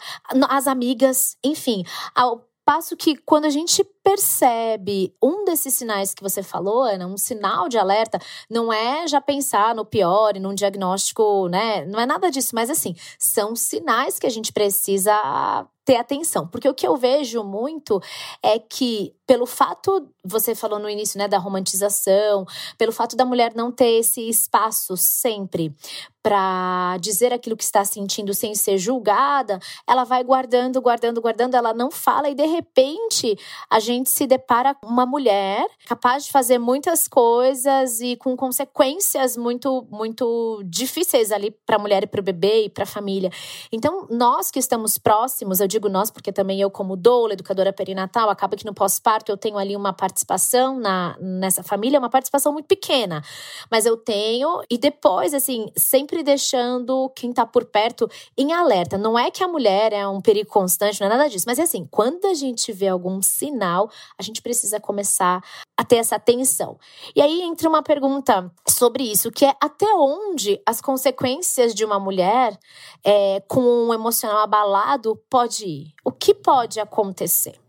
as 0.48 0.68
amigas, 0.68 1.36
enfim. 1.42 1.82
Ao 2.14 2.40
passo 2.64 2.96
que 2.96 3.16
quando 3.16 3.46
a 3.46 3.50
gente 3.50 3.82
percebe 4.02 5.14
um 5.22 5.44
desses 5.44 5.74
sinais 5.74 6.14
que 6.14 6.22
você 6.22 6.42
falou, 6.42 6.82
Ana, 6.82 7.06
um 7.06 7.16
sinal 7.16 7.68
de 7.68 7.78
alerta, 7.78 8.18
não 8.50 8.72
é 8.72 9.06
já 9.06 9.20
pensar 9.20 9.74
no 9.74 9.84
pior 9.84 10.36
e 10.36 10.40
num 10.40 10.54
diagnóstico, 10.54 11.48
né? 11.48 11.84
Não 11.86 12.00
é 12.00 12.06
nada 12.06 12.30
disso, 12.30 12.54
mas 12.54 12.70
assim, 12.70 12.94
são 13.18 13.54
sinais 13.54 14.18
que 14.18 14.26
a 14.26 14.30
gente 14.30 14.52
precisa 14.52 15.66
ter 15.84 15.96
atenção. 15.96 16.46
Porque 16.46 16.68
o 16.68 16.74
que 16.74 16.86
eu 16.86 16.96
vejo 16.96 17.42
muito 17.42 18.00
é 18.42 18.58
que, 18.58 19.14
pelo 19.26 19.46
fato, 19.46 20.08
você 20.24 20.54
falou 20.54 20.78
no 20.78 20.88
início, 20.88 21.18
né, 21.18 21.26
da 21.26 21.38
romantização, 21.38 22.46
pelo 22.78 22.92
fato 22.92 23.16
da 23.16 23.24
mulher 23.24 23.52
não 23.54 23.72
ter 23.72 23.98
esse 23.98 24.28
espaço 24.28 24.96
sempre 24.96 25.74
para 26.22 26.96
dizer 27.00 27.32
aquilo 27.32 27.56
que 27.56 27.64
está 27.64 27.84
sentindo 27.84 28.32
sem 28.32 28.54
ser 28.54 28.78
julgada, 28.78 29.58
ela 29.88 30.04
vai 30.04 30.22
guardando, 30.22 30.80
guardando, 30.80 31.20
guardando, 31.20 31.56
ela 31.56 31.74
não 31.74 31.90
fala 31.90 32.30
e 32.30 32.34
de 32.34 32.46
repente 32.46 33.36
a 33.68 33.80
gente 33.80 33.91
se 34.04 34.26
depara 34.26 34.74
com 34.74 34.86
uma 34.86 35.04
mulher 35.06 35.66
capaz 35.86 36.24
de 36.24 36.32
fazer 36.32 36.58
muitas 36.58 37.06
coisas 37.06 38.00
e 38.00 38.16
com 38.16 38.36
consequências 38.36 39.36
muito 39.36 39.86
muito 39.90 40.62
difíceis 40.64 41.30
ali 41.30 41.50
para 41.50 41.76
a 41.76 41.78
mulher 41.78 42.02
e 42.04 42.06
para 42.06 42.20
o 42.20 42.24
bebê 42.24 42.64
e 42.64 42.68
para 42.70 42.84
a 42.84 42.86
família. 42.86 43.30
Então, 43.70 44.06
nós 44.10 44.50
que 44.50 44.58
estamos 44.58 44.98
próximos, 44.98 45.60
eu 45.60 45.66
digo 45.66 45.88
nós 45.88 46.10
porque 46.10 46.32
também 46.32 46.60
eu 46.60 46.70
como 46.70 46.96
doula, 46.96 47.34
educadora 47.34 47.72
perinatal, 47.72 48.30
acaba 48.30 48.56
que 48.56 48.64
no 48.64 48.74
pós-parto 48.74 49.30
eu 49.30 49.36
tenho 49.36 49.58
ali 49.58 49.76
uma 49.76 49.92
participação 49.92 50.78
na 50.78 51.16
nessa 51.20 51.62
família, 51.62 51.98
uma 51.98 52.10
participação 52.10 52.52
muito 52.52 52.66
pequena, 52.66 53.22
mas 53.70 53.86
eu 53.86 53.96
tenho 53.96 54.62
e 54.70 54.78
depois 54.78 55.34
assim, 55.34 55.66
sempre 55.76 56.22
deixando 56.22 57.10
quem 57.14 57.30
está 57.30 57.44
por 57.44 57.64
perto 57.64 58.08
em 58.36 58.52
alerta. 58.52 58.96
Não 58.96 59.18
é 59.18 59.30
que 59.30 59.42
a 59.42 59.48
mulher 59.48 59.92
é 59.92 60.06
um 60.06 60.20
perigo 60.20 60.50
constante, 60.50 61.00
não 61.00 61.06
é 61.06 61.10
nada 61.10 61.28
disso, 61.28 61.44
mas 61.46 61.58
é 61.58 61.62
assim, 61.62 61.86
quando 61.90 62.26
a 62.26 62.34
gente 62.34 62.72
vê 62.72 62.88
algum 62.88 63.20
sinal, 63.22 63.81
a 64.18 64.22
gente 64.22 64.42
precisa 64.42 64.80
começar 64.80 65.42
a 65.76 65.84
ter 65.84 65.96
essa 65.96 66.16
atenção. 66.16 66.78
E 67.14 67.22
aí 67.22 67.42
entra 67.42 67.68
uma 67.68 67.82
pergunta 67.82 68.50
sobre 68.68 69.04
isso, 69.04 69.30
que 69.30 69.44
é 69.44 69.54
até 69.60 69.86
onde 69.94 70.60
as 70.66 70.80
consequências 70.80 71.74
de 71.74 71.84
uma 71.84 71.98
mulher 71.98 72.58
é, 73.04 73.40
com 73.48 73.60
um 73.60 73.94
emocional 73.94 74.38
abalado 74.38 75.16
pode 75.30 75.64
ir? 75.64 75.94
O 76.04 76.10
que 76.10 76.34
pode 76.34 76.80
acontecer? 76.80 77.61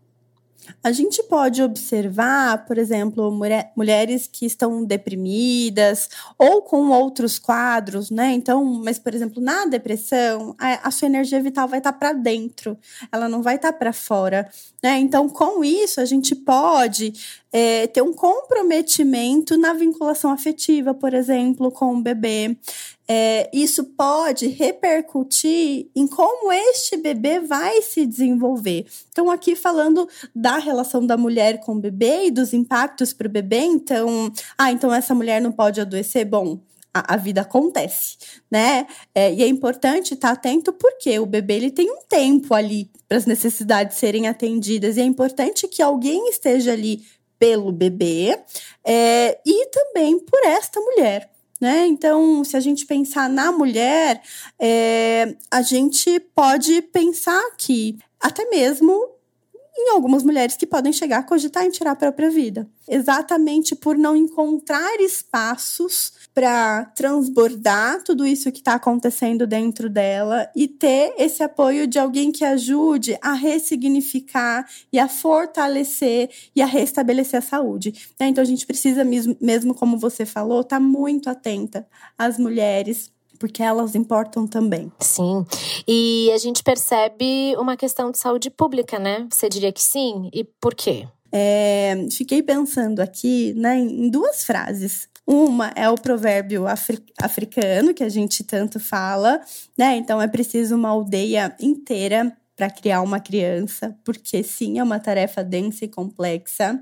A 0.82 0.92
gente 0.92 1.22
pode 1.22 1.62
observar, 1.62 2.66
por 2.66 2.78
exemplo, 2.78 3.30
mulher, 3.30 3.72
mulheres 3.76 4.28
que 4.30 4.46
estão 4.46 4.84
deprimidas 4.84 6.08
ou 6.38 6.62
com 6.62 6.90
outros 6.90 7.38
quadros, 7.38 8.10
né? 8.10 8.32
Então, 8.32 8.64
mas, 8.64 8.98
por 8.98 9.14
exemplo, 9.14 9.42
na 9.42 9.66
depressão, 9.66 10.54
a, 10.58 10.88
a 10.88 10.90
sua 10.90 11.06
energia 11.06 11.40
vital 11.40 11.66
vai 11.66 11.78
estar 11.78 11.92
tá 11.92 11.98
para 11.98 12.12
dentro, 12.12 12.78
ela 13.10 13.28
não 13.28 13.42
vai 13.42 13.56
estar 13.56 13.72
tá 13.72 13.78
para 13.78 13.92
fora, 13.92 14.48
né? 14.82 14.98
Então, 14.98 15.28
com 15.28 15.64
isso, 15.64 16.00
a 16.00 16.04
gente 16.04 16.34
pode 16.34 17.12
é, 17.52 17.86
ter 17.86 18.02
um 18.02 18.12
comprometimento 18.12 19.56
na 19.56 19.72
vinculação 19.72 20.30
afetiva, 20.30 20.92
por 20.92 21.14
exemplo, 21.14 21.70
com 21.70 21.94
o 21.94 22.02
bebê. 22.02 22.56
É, 23.06 23.50
isso 23.52 23.84
pode 23.84 24.46
repercutir 24.46 25.88
em 25.94 26.06
como 26.06 26.50
este 26.50 26.96
bebê 26.96 27.40
vai 27.40 27.82
se 27.82 28.06
desenvolver. 28.06 28.86
Então, 29.10 29.30
aqui 29.30 29.54
falando 29.54 30.08
da 30.34 30.58
relação 30.58 31.06
da 31.06 31.16
mulher 31.16 31.60
com 31.60 31.72
o 31.72 31.80
bebê 31.80 32.26
e 32.26 32.30
dos 32.30 32.54
impactos 32.54 33.12
para 33.12 33.26
o 33.26 33.30
bebê, 33.30 33.60
então, 33.60 34.32
ah, 34.56 34.72
então 34.72 34.92
essa 34.92 35.14
mulher 35.14 35.40
não 35.40 35.52
pode 35.52 35.80
adoecer? 35.80 36.24
Bom, 36.24 36.58
a, 36.94 37.16
vida 37.16 37.40
acontece, 37.40 38.16
né? 38.48 38.86
É, 39.12 39.32
e 39.34 39.42
é 39.42 39.48
importante 39.48 40.14
estar 40.14 40.30
atento 40.30 40.72
porque 40.72 41.18
o 41.18 41.26
bebê 41.26 41.54
ele 41.54 41.70
tem 41.70 41.90
um 41.90 42.02
tempo 42.08 42.54
ali 42.54 42.88
para 43.08 43.18
as 43.18 43.26
necessidades 43.26 43.96
serem 43.96 44.28
atendidas 44.28 44.96
e 44.96 45.00
é 45.00 45.04
importante 45.04 45.66
que 45.66 45.82
alguém 45.82 46.28
esteja 46.28 46.72
ali 46.72 47.02
pelo 47.36 47.72
bebê 47.72 48.38
é, 48.84 49.40
e 49.44 49.66
também 49.66 50.20
por 50.20 50.38
esta 50.44 50.80
mulher. 50.80 51.33
Né? 51.64 51.86
Então, 51.86 52.44
se 52.44 52.58
a 52.58 52.60
gente 52.60 52.84
pensar 52.84 53.26
na 53.26 53.50
mulher, 53.50 54.20
é, 54.60 55.34
a 55.50 55.62
gente 55.62 56.20
pode 56.34 56.82
pensar 56.82 57.42
que 57.56 57.96
até 58.20 58.44
mesmo 58.50 59.13
em 59.76 59.90
algumas 59.90 60.22
mulheres 60.22 60.56
que 60.56 60.66
podem 60.66 60.92
chegar 60.92 61.18
a 61.18 61.22
cogitar 61.22 61.64
em 61.64 61.70
tirar 61.70 61.92
a 61.92 61.96
própria 61.96 62.30
vida. 62.30 62.68
Exatamente 62.88 63.74
por 63.74 63.96
não 63.96 64.14
encontrar 64.14 65.00
espaços 65.00 66.12
para 66.32 66.84
transbordar 66.94 68.02
tudo 68.04 68.26
isso 68.26 68.52
que 68.52 68.58
está 68.58 68.74
acontecendo 68.74 69.46
dentro 69.46 69.88
dela 69.88 70.48
e 70.54 70.68
ter 70.68 71.14
esse 71.18 71.42
apoio 71.42 71.86
de 71.86 71.98
alguém 71.98 72.30
que 72.30 72.44
ajude 72.44 73.16
a 73.22 73.32
ressignificar 73.32 74.68
e 74.92 74.98
a 74.98 75.08
fortalecer 75.08 76.30
e 76.54 76.62
a 76.62 76.66
restabelecer 76.66 77.38
a 77.38 77.42
saúde. 77.42 78.12
Né? 78.18 78.28
Então 78.28 78.42
a 78.42 78.46
gente 78.46 78.66
precisa 78.66 79.02
mesmo, 79.02 79.36
mesmo 79.40 79.74
como 79.74 79.98
você 79.98 80.24
falou, 80.26 80.60
estar 80.60 80.76
tá 80.76 80.80
muito 80.80 81.30
atenta 81.30 81.86
às 82.18 82.38
mulheres 82.38 83.13
porque 83.38 83.62
elas 83.62 83.94
importam 83.94 84.46
também. 84.46 84.92
Sim. 85.00 85.44
E 85.86 86.30
a 86.32 86.38
gente 86.38 86.62
percebe 86.62 87.54
uma 87.56 87.76
questão 87.76 88.10
de 88.10 88.18
saúde 88.18 88.50
pública, 88.50 88.98
né? 88.98 89.26
Você 89.30 89.48
diria 89.48 89.72
que 89.72 89.82
sim? 89.82 90.30
E 90.32 90.44
por 90.44 90.74
quê? 90.74 91.06
É, 91.32 92.06
fiquei 92.12 92.42
pensando 92.42 93.00
aqui 93.00 93.52
né, 93.54 93.76
em 93.76 94.08
duas 94.08 94.44
frases. 94.44 95.08
Uma 95.26 95.72
é 95.74 95.88
o 95.88 95.96
provérbio 95.96 96.66
afri 96.66 97.02
africano, 97.20 97.94
que 97.94 98.04
a 98.04 98.08
gente 98.08 98.44
tanto 98.44 98.78
fala, 98.78 99.40
né? 99.76 99.96
Então 99.96 100.20
é 100.20 100.28
preciso 100.28 100.76
uma 100.76 100.90
aldeia 100.90 101.56
inteira 101.58 102.36
para 102.54 102.70
criar 102.70 103.02
uma 103.02 103.18
criança, 103.18 103.96
porque 104.04 104.42
sim, 104.42 104.78
é 104.78 104.82
uma 104.82 105.00
tarefa 105.00 105.42
densa 105.42 105.86
e 105.86 105.88
complexa. 105.88 106.80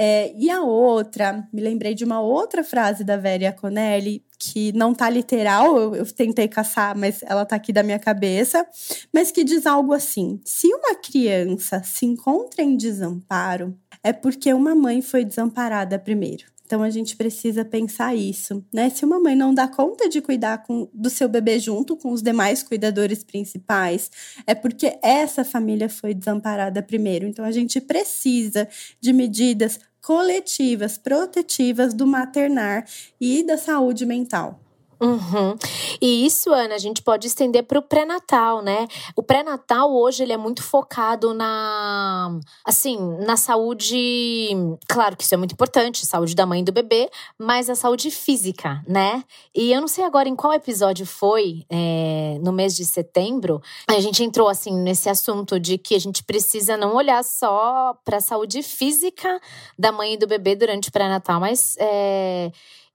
É, 0.00 0.32
e 0.36 0.48
a 0.48 0.62
outra, 0.62 1.44
me 1.52 1.60
lembrei 1.60 1.92
de 1.92 2.04
uma 2.04 2.20
outra 2.20 2.62
frase 2.62 3.02
da 3.02 3.16
Vera 3.16 3.52
Conelli, 3.52 4.24
que 4.38 4.70
não 4.72 4.94
tá 4.94 5.10
literal, 5.10 5.76
eu, 5.76 5.96
eu, 5.96 6.06
tentei 6.14 6.46
caçar, 6.46 6.96
mas 6.96 7.20
ela 7.24 7.44
tá 7.44 7.56
aqui 7.56 7.72
da 7.72 7.82
minha 7.82 7.98
cabeça, 7.98 8.64
mas 9.12 9.32
que 9.32 9.42
diz 9.42 9.66
algo 9.66 9.92
assim: 9.92 10.40
se 10.44 10.68
uma 10.68 10.94
criança 10.94 11.82
se 11.82 12.06
encontra 12.06 12.62
em 12.62 12.76
desamparo, 12.76 13.76
é 14.00 14.12
porque 14.12 14.54
uma 14.54 14.72
mãe 14.72 15.02
foi 15.02 15.24
desamparada 15.24 15.98
primeiro. 15.98 16.44
Então 16.68 16.82
a 16.82 16.90
gente 16.90 17.16
precisa 17.16 17.64
pensar 17.64 18.14
isso, 18.14 18.62
né? 18.70 18.90
Se 18.90 19.02
uma 19.02 19.18
mãe 19.18 19.34
não 19.34 19.54
dá 19.54 19.66
conta 19.66 20.06
de 20.06 20.20
cuidar 20.20 20.58
com, 20.64 20.86
do 20.92 21.08
seu 21.08 21.26
bebê 21.26 21.58
junto 21.58 21.96
com 21.96 22.12
os 22.12 22.20
demais 22.20 22.62
cuidadores 22.62 23.24
principais, 23.24 24.10
é 24.46 24.54
porque 24.54 24.98
essa 25.02 25.46
família 25.46 25.88
foi 25.88 26.12
desamparada 26.12 26.82
primeiro. 26.82 27.26
Então 27.26 27.42
a 27.42 27.50
gente 27.50 27.80
precisa 27.80 28.68
de 29.00 29.14
medidas 29.14 29.80
coletivas 30.02 30.98
protetivas 30.98 31.94
do 31.94 32.06
maternar 32.06 32.84
e 33.18 33.42
da 33.42 33.56
saúde 33.56 34.04
mental. 34.04 34.67
Uhum. 35.00 35.56
E 36.00 36.26
isso, 36.26 36.52
Ana, 36.52 36.74
a 36.74 36.78
gente 36.78 37.02
pode 37.02 37.26
estender 37.26 37.62
para 37.62 37.78
o 37.78 37.82
pré-natal, 37.82 38.62
né? 38.62 38.86
O 39.14 39.22
pré-natal 39.22 39.94
hoje 39.94 40.22
ele 40.22 40.32
é 40.32 40.36
muito 40.36 40.62
focado 40.62 41.32
na, 41.32 42.38
assim, 42.64 42.98
na 43.24 43.36
saúde. 43.36 44.50
Claro 44.88 45.16
que 45.16 45.24
isso 45.24 45.34
é 45.34 45.36
muito 45.36 45.52
importante, 45.52 46.04
saúde 46.04 46.34
da 46.34 46.46
mãe 46.46 46.60
e 46.60 46.64
do 46.64 46.72
bebê, 46.72 47.08
mas 47.38 47.70
a 47.70 47.74
saúde 47.74 48.10
física, 48.10 48.82
né? 48.88 49.24
E 49.54 49.72
eu 49.72 49.80
não 49.80 49.88
sei 49.88 50.04
agora 50.04 50.28
em 50.28 50.34
qual 50.34 50.52
episódio 50.52 51.06
foi, 51.06 51.64
é, 51.70 52.38
no 52.42 52.52
mês 52.52 52.74
de 52.74 52.84
setembro, 52.84 53.62
a 53.86 54.00
gente 54.00 54.24
entrou 54.24 54.48
assim 54.48 54.72
nesse 54.72 55.08
assunto 55.08 55.60
de 55.60 55.78
que 55.78 55.94
a 55.94 56.00
gente 56.00 56.24
precisa 56.24 56.76
não 56.76 56.94
olhar 56.94 57.22
só 57.22 57.94
para 58.04 58.18
a 58.18 58.20
saúde 58.20 58.62
física 58.62 59.40
da 59.78 59.92
mãe 59.92 60.14
e 60.14 60.16
do 60.16 60.26
bebê 60.26 60.56
durante 60.56 60.88
o 60.88 60.92
pré-natal, 60.92 61.38
mas 61.38 61.76
é, 61.78 62.50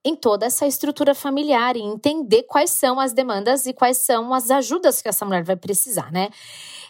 em 0.06 0.16
toda 0.16 0.46
essa 0.46 0.68
estrutura 0.68 1.16
familiar 1.16 1.78
e 1.78 1.82
entender 1.82 2.44
quais 2.44 2.72
são 2.72 3.00
as 3.00 3.14
demandas 3.14 3.66
e 3.66 3.74
quais 3.74 3.98
são 3.98 4.34
as 4.34 4.52
ajudas 4.52 5.02
que 5.02 5.08
essa 5.08 5.26
mulher 5.26 5.44
vai 5.44 5.56
precisar, 5.56 6.12
né? 6.12 6.30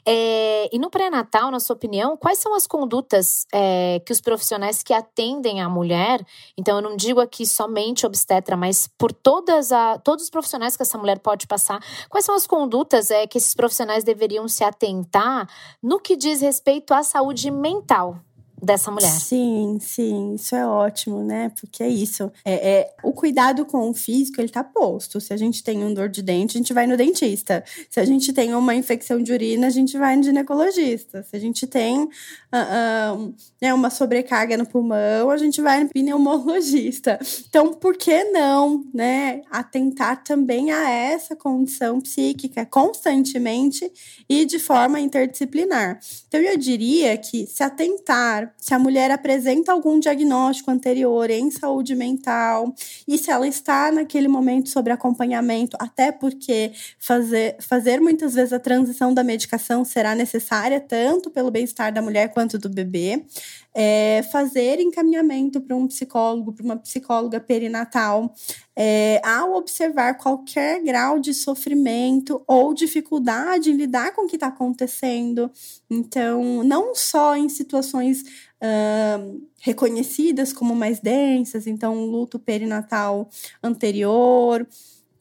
É, 0.05 0.69
e 0.75 0.77
no 0.77 0.89
pré-natal, 0.89 1.49
na 1.49 1.61
sua 1.61 1.75
opinião, 1.75 2.17
quais 2.17 2.37
são 2.37 2.53
as 2.53 2.67
condutas 2.67 3.45
é, 3.53 4.01
que 4.05 4.11
os 4.11 4.19
profissionais 4.19 4.83
que 4.83 4.93
atendem 4.93 5.61
a 5.61 5.69
mulher, 5.69 6.25
então 6.57 6.75
eu 6.75 6.81
não 6.81 6.97
digo 6.97 7.21
aqui 7.21 7.45
somente 7.45 8.05
obstetra, 8.05 8.57
mas 8.57 8.89
por 8.97 9.13
todas 9.13 9.71
a, 9.71 9.97
todos 9.99 10.25
os 10.25 10.29
profissionais 10.29 10.75
que 10.75 10.83
essa 10.83 10.97
mulher 10.97 11.19
pode 11.19 11.47
passar, 11.47 11.79
quais 12.09 12.25
são 12.25 12.35
as 12.35 12.45
condutas 12.45 13.11
é, 13.11 13.25
que 13.25 13.37
esses 13.37 13.53
profissionais 13.53 14.03
deveriam 14.03 14.45
se 14.47 14.63
atentar 14.63 15.47
no 15.81 15.99
que 15.99 16.17
diz 16.17 16.41
respeito 16.41 16.93
à 16.93 17.01
saúde 17.01 17.49
mental 17.49 18.19
dessa 18.63 18.89
mulher. 18.89 19.11
Sim, 19.11 19.77
sim, 19.81 20.35
isso 20.35 20.55
é 20.55 20.65
ótimo, 20.65 21.21
né? 21.21 21.51
Porque 21.59 21.83
é 21.83 21.89
isso. 21.89 22.31
É, 22.45 22.53
é, 22.53 22.95
o 23.03 23.11
cuidado 23.11 23.65
com 23.65 23.89
o 23.89 23.93
físico, 23.93 24.39
ele 24.39 24.49
tá 24.49 24.63
posto. 24.63 25.19
Se 25.19 25.33
a 25.33 25.37
gente 25.37 25.63
tem 25.63 25.83
um 25.83 25.93
dor 25.93 26.07
de 26.07 26.21
dente, 26.21 26.57
a 26.57 26.59
gente 26.59 26.73
vai 26.73 26.87
no 26.87 26.95
dentista. 26.95 27.63
Se 27.89 27.99
a 27.99 28.05
gente 28.05 28.31
tem 28.31 28.53
uma 28.53 28.73
infecção 28.73 29.21
de 29.21 29.33
urina, 29.33 29.67
a 29.67 29.69
gente 29.69 29.97
vai 29.97 30.15
no 30.15 30.23
ginecologista. 30.23 31.23
Se 31.23 31.35
a 31.35 31.39
gente 31.39 31.67
tem 31.67 32.03
uh, 32.03 32.07
uh, 32.07 33.35
né, 33.61 33.73
uma 33.73 33.89
sobrecarga 33.89 34.57
no 34.57 34.65
pulmão, 34.65 35.29
a 35.29 35.37
gente 35.37 35.61
vai 35.61 35.83
no 35.83 35.89
pneumologista. 35.89 37.19
Então, 37.49 37.73
por 37.73 37.97
que 37.97 38.23
não, 38.25 38.85
né, 38.93 39.41
atentar 39.51 40.23
também 40.23 40.71
a 40.71 40.89
essa 40.89 41.35
condição 41.35 41.99
psíquica 41.99 42.65
constantemente 42.65 43.91
e 44.29 44.45
de 44.45 44.59
forma 44.59 44.99
interdisciplinar? 44.99 45.99
Então, 46.27 46.39
eu 46.39 46.57
diria 46.57 47.17
que 47.17 47.45
se 47.45 47.63
atentar, 47.63 48.52
se 48.57 48.73
a 48.73 48.79
mulher 48.79 49.11
apresenta 49.11 49.71
algum 49.71 49.99
diagnóstico 49.99 50.71
anterior 50.71 51.29
em 51.29 51.51
saúde 51.51 51.95
mental 51.95 52.73
e 53.07 53.17
se 53.17 53.29
ela 53.29 53.47
está 53.47 53.91
naquele 53.91 54.27
momento 54.27 54.69
sobre 54.69 54.93
acompanhamento, 54.93 55.75
até 55.79 56.11
porque 56.11 56.71
fazer, 56.97 57.57
fazer 57.59 57.99
muitas 57.99 58.33
vezes 58.33 58.53
a 58.53 58.59
transição 58.59 59.13
da 59.13 59.23
medicação 59.23 59.83
será 59.83 60.15
necessária 60.15 60.79
tanto 60.79 61.29
pelo 61.29 61.51
bem-estar 61.51 61.91
da 61.93 62.01
mulher 62.01 62.33
quanto 62.33 62.57
do 62.57 62.69
bebê 62.69 63.25
é, 63.73 64.21
fazer 64.31 64.79
encaminhamento 64.79 65.59
para 65.59 65.75
um 65.75 65.87
psicólogo, 65.87 66.53
para 66.53 66.63
uma 66.63 66.77
psicóloga 66.77 67.39
perinatal, 67.39 68.33
é, 68.75 69.19
ao 69.23 69.55
observar 69.55 70.17
qualquer 70.17 70.81
grau 70.83 71.19
de 71.19 71.33
sofrimento 71.33 72.43
ou 72.47 72.73
dificuldade 72.73 73.71
em 73.71 73.75
lidar 73.75 74.13
com 74.13 74.25
o 74.25 74.27
que 74.27 74.35
está 74.35 74.47
acontecendo. 74.47 75.51
Então, 75.89 76.63
não 76.63 76.93
só 76.93 77.35
em 77.35 77.49
situações 77.49 78.21
uh, 78.21 79.41
reconhecidas 79.59 80.53
como 80.53 80.75
mais 80.75 80.99
densas, 80.99 81.65
então, 81.65 81.95
um 81.95 82.05
luto 82.05 82.37
perinatal 82.37 83.29
anterior. 83.61 84.67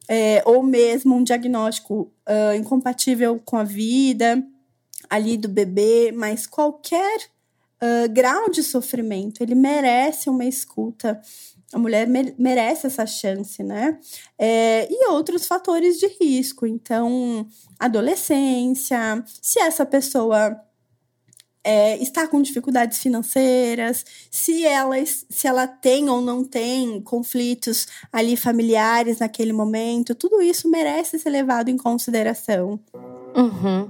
É, 0.05 0.43
ou 0.45 0.61
mesmo 0.61 1.15
um 1.15 1.23
diagnóstico 1.23 2.11
uh, 2.27 2.53
incompatível 2.53 3.41
com 3.45 3.55
a 3.55 3.63
vida 3.63 4.45
ali 5.09 5.37
do 5.37 5.47
bebê, 5.47 6.11
mas 6.11 6.45
qualquer 6.45 7.29
grau 8.11 8.49
de 8.49 8.63
sofrimento, 8.63 9.41
ele 9.41 9.55
merece 9.55 10.29
uma 10.29 10.45
escuta. 10.45 11.19
A 11.73 11.79
mulher 11.79 12.07
merece 12.37 12.85
essa 12.85 13.05
chance, 13.05 13.63
né? 13.63 13.99
É, 14.37 14.87
e 14.91 15.07
outros 15.07 15.47
fatores 15.47 15.97
de 15.97 16.07
risco. 16.21 16.67
Então, 16.67 17.47
adolescência, 17.79 19.23
se 19.41 19.59
essa 19.59 19.85
pessoa 19.85 20.55
é, 21.63 21.97
está 21.97 22.27
com 22.27 22.41
dificuldades 22.41 22.99
financeiras, 22.99 24.05
se 24.29 24.65
ela, 24.65 24.95
se 25.05 25.47
ela 25.47 25.65
tem 25.65 26.09
ou 26.09 26.21
não 26.21 26.43
tem 26.43 27.01
conflitos 27.01 27.87
ali 28.11 28.35
familiares 28.35 29.19
naquele 29.19 29.53
momento, 29.53 30.13
tudo 30.13 30.41
isso 30.41 30.69
merece 30.69 31.17
ser 31.17 31.29
levado 31.29 31.69
em 31.69 31.77
consideração. 31.77 32.79
Uhum. 33.35 33.89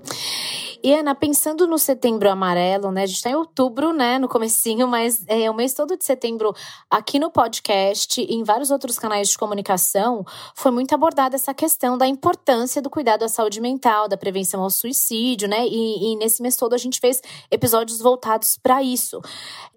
E 0.84 0.94
Ana, 0.94 1.16
pensando 1.16 1.66
no 1.66 1.80
setembro 1.80 2.30
amarelo, 2.30 2.92
né? 2.92 3.04
A 3.04 3.06
gente 3.06 3.22
tá 3.22 3.30
em 3.30 3.36
outubro, 3.36 3.94
né? 3.94 4.20
No 4.20 4.28
comecinho, 4.28 4.86
mas 4.86 5.24
é 5.28 5.50
o 5.50 5.54
mês 5.54 5.74
todo 5.74 5.96
de 5.96 6.04
setembro 6.04 6.54
aqui 6.92 7.18
no 7.18 7.32
podcast 7.32 8.20
e 8.20 8.36
em 8.36 8.44
vários 8.44 8.70
outros 8.70 9.00
canais 9.00 9.30
de 9.30 9.38
comunicação 9.38 10.26
foi 10.54 10.72
muito 10.72 10.94
abordada 10.94 11.38
essa 11.38 11.54
questão 11.54 11.98
da 11.98 12.06
importância 12.06 12.82
do 12.82 12.90
cuidado 12.90 13.24
à 13.24 13.30
saúde 13.30 13.62
mental, 13.62 14.10
da 14.10 14.18
prevenção 14.18 14.62
ao 14.62 14.70
suicídio, 14.70 15.48
né? 15.48 15.66
E, 15.66 16.12
e 16.12 16.16
nesse 16.18 16.42
mês 16.42 16.58
todo 16.58 16.74
a 16.74 16.78
gente 16.78 17.00
fez 17.00 17.22
episódios 17.50 18.00
voltados 18.00 18.58
para 18.62 18.84
isso. 18.84 19.22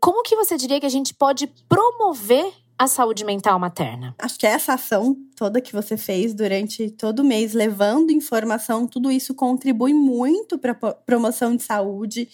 Como 0.01 0.25
que 0.25 0.35
você 0.35 0.57
diria 0.57 0.81
que 0.81 0.87
a 0.87 0.91
gente 0.91 1.15
pode 1.15 1.47
promover 1.69 2.53
a 2.79 2.87
saúde 2.87 3.25
mental 3.25 3.59
materna? 3.59 4.15
Acho 4.19 4.39
que 4.39 4.47
essa 4.47 4.75
ação 4.75 5.17
toda 5.37 5.61
que 5.61 5.73
você 5.73 5.97
fez 5.97 6.35
durante 6.35 6.91
todo 6.91 7.21
o 7.21 7.25
mês, 7.25 7.53
levando 7.53 8.11
informação, 8.11 8.87
tudo 8.87 9.11
isso 9.11 9.35
contribui 9.35 9.93
muito 9.93 10.59
para 10.59 10.75
promoção 10.75 11.55
de 11.55 11.63
saúde, 11.63 12.29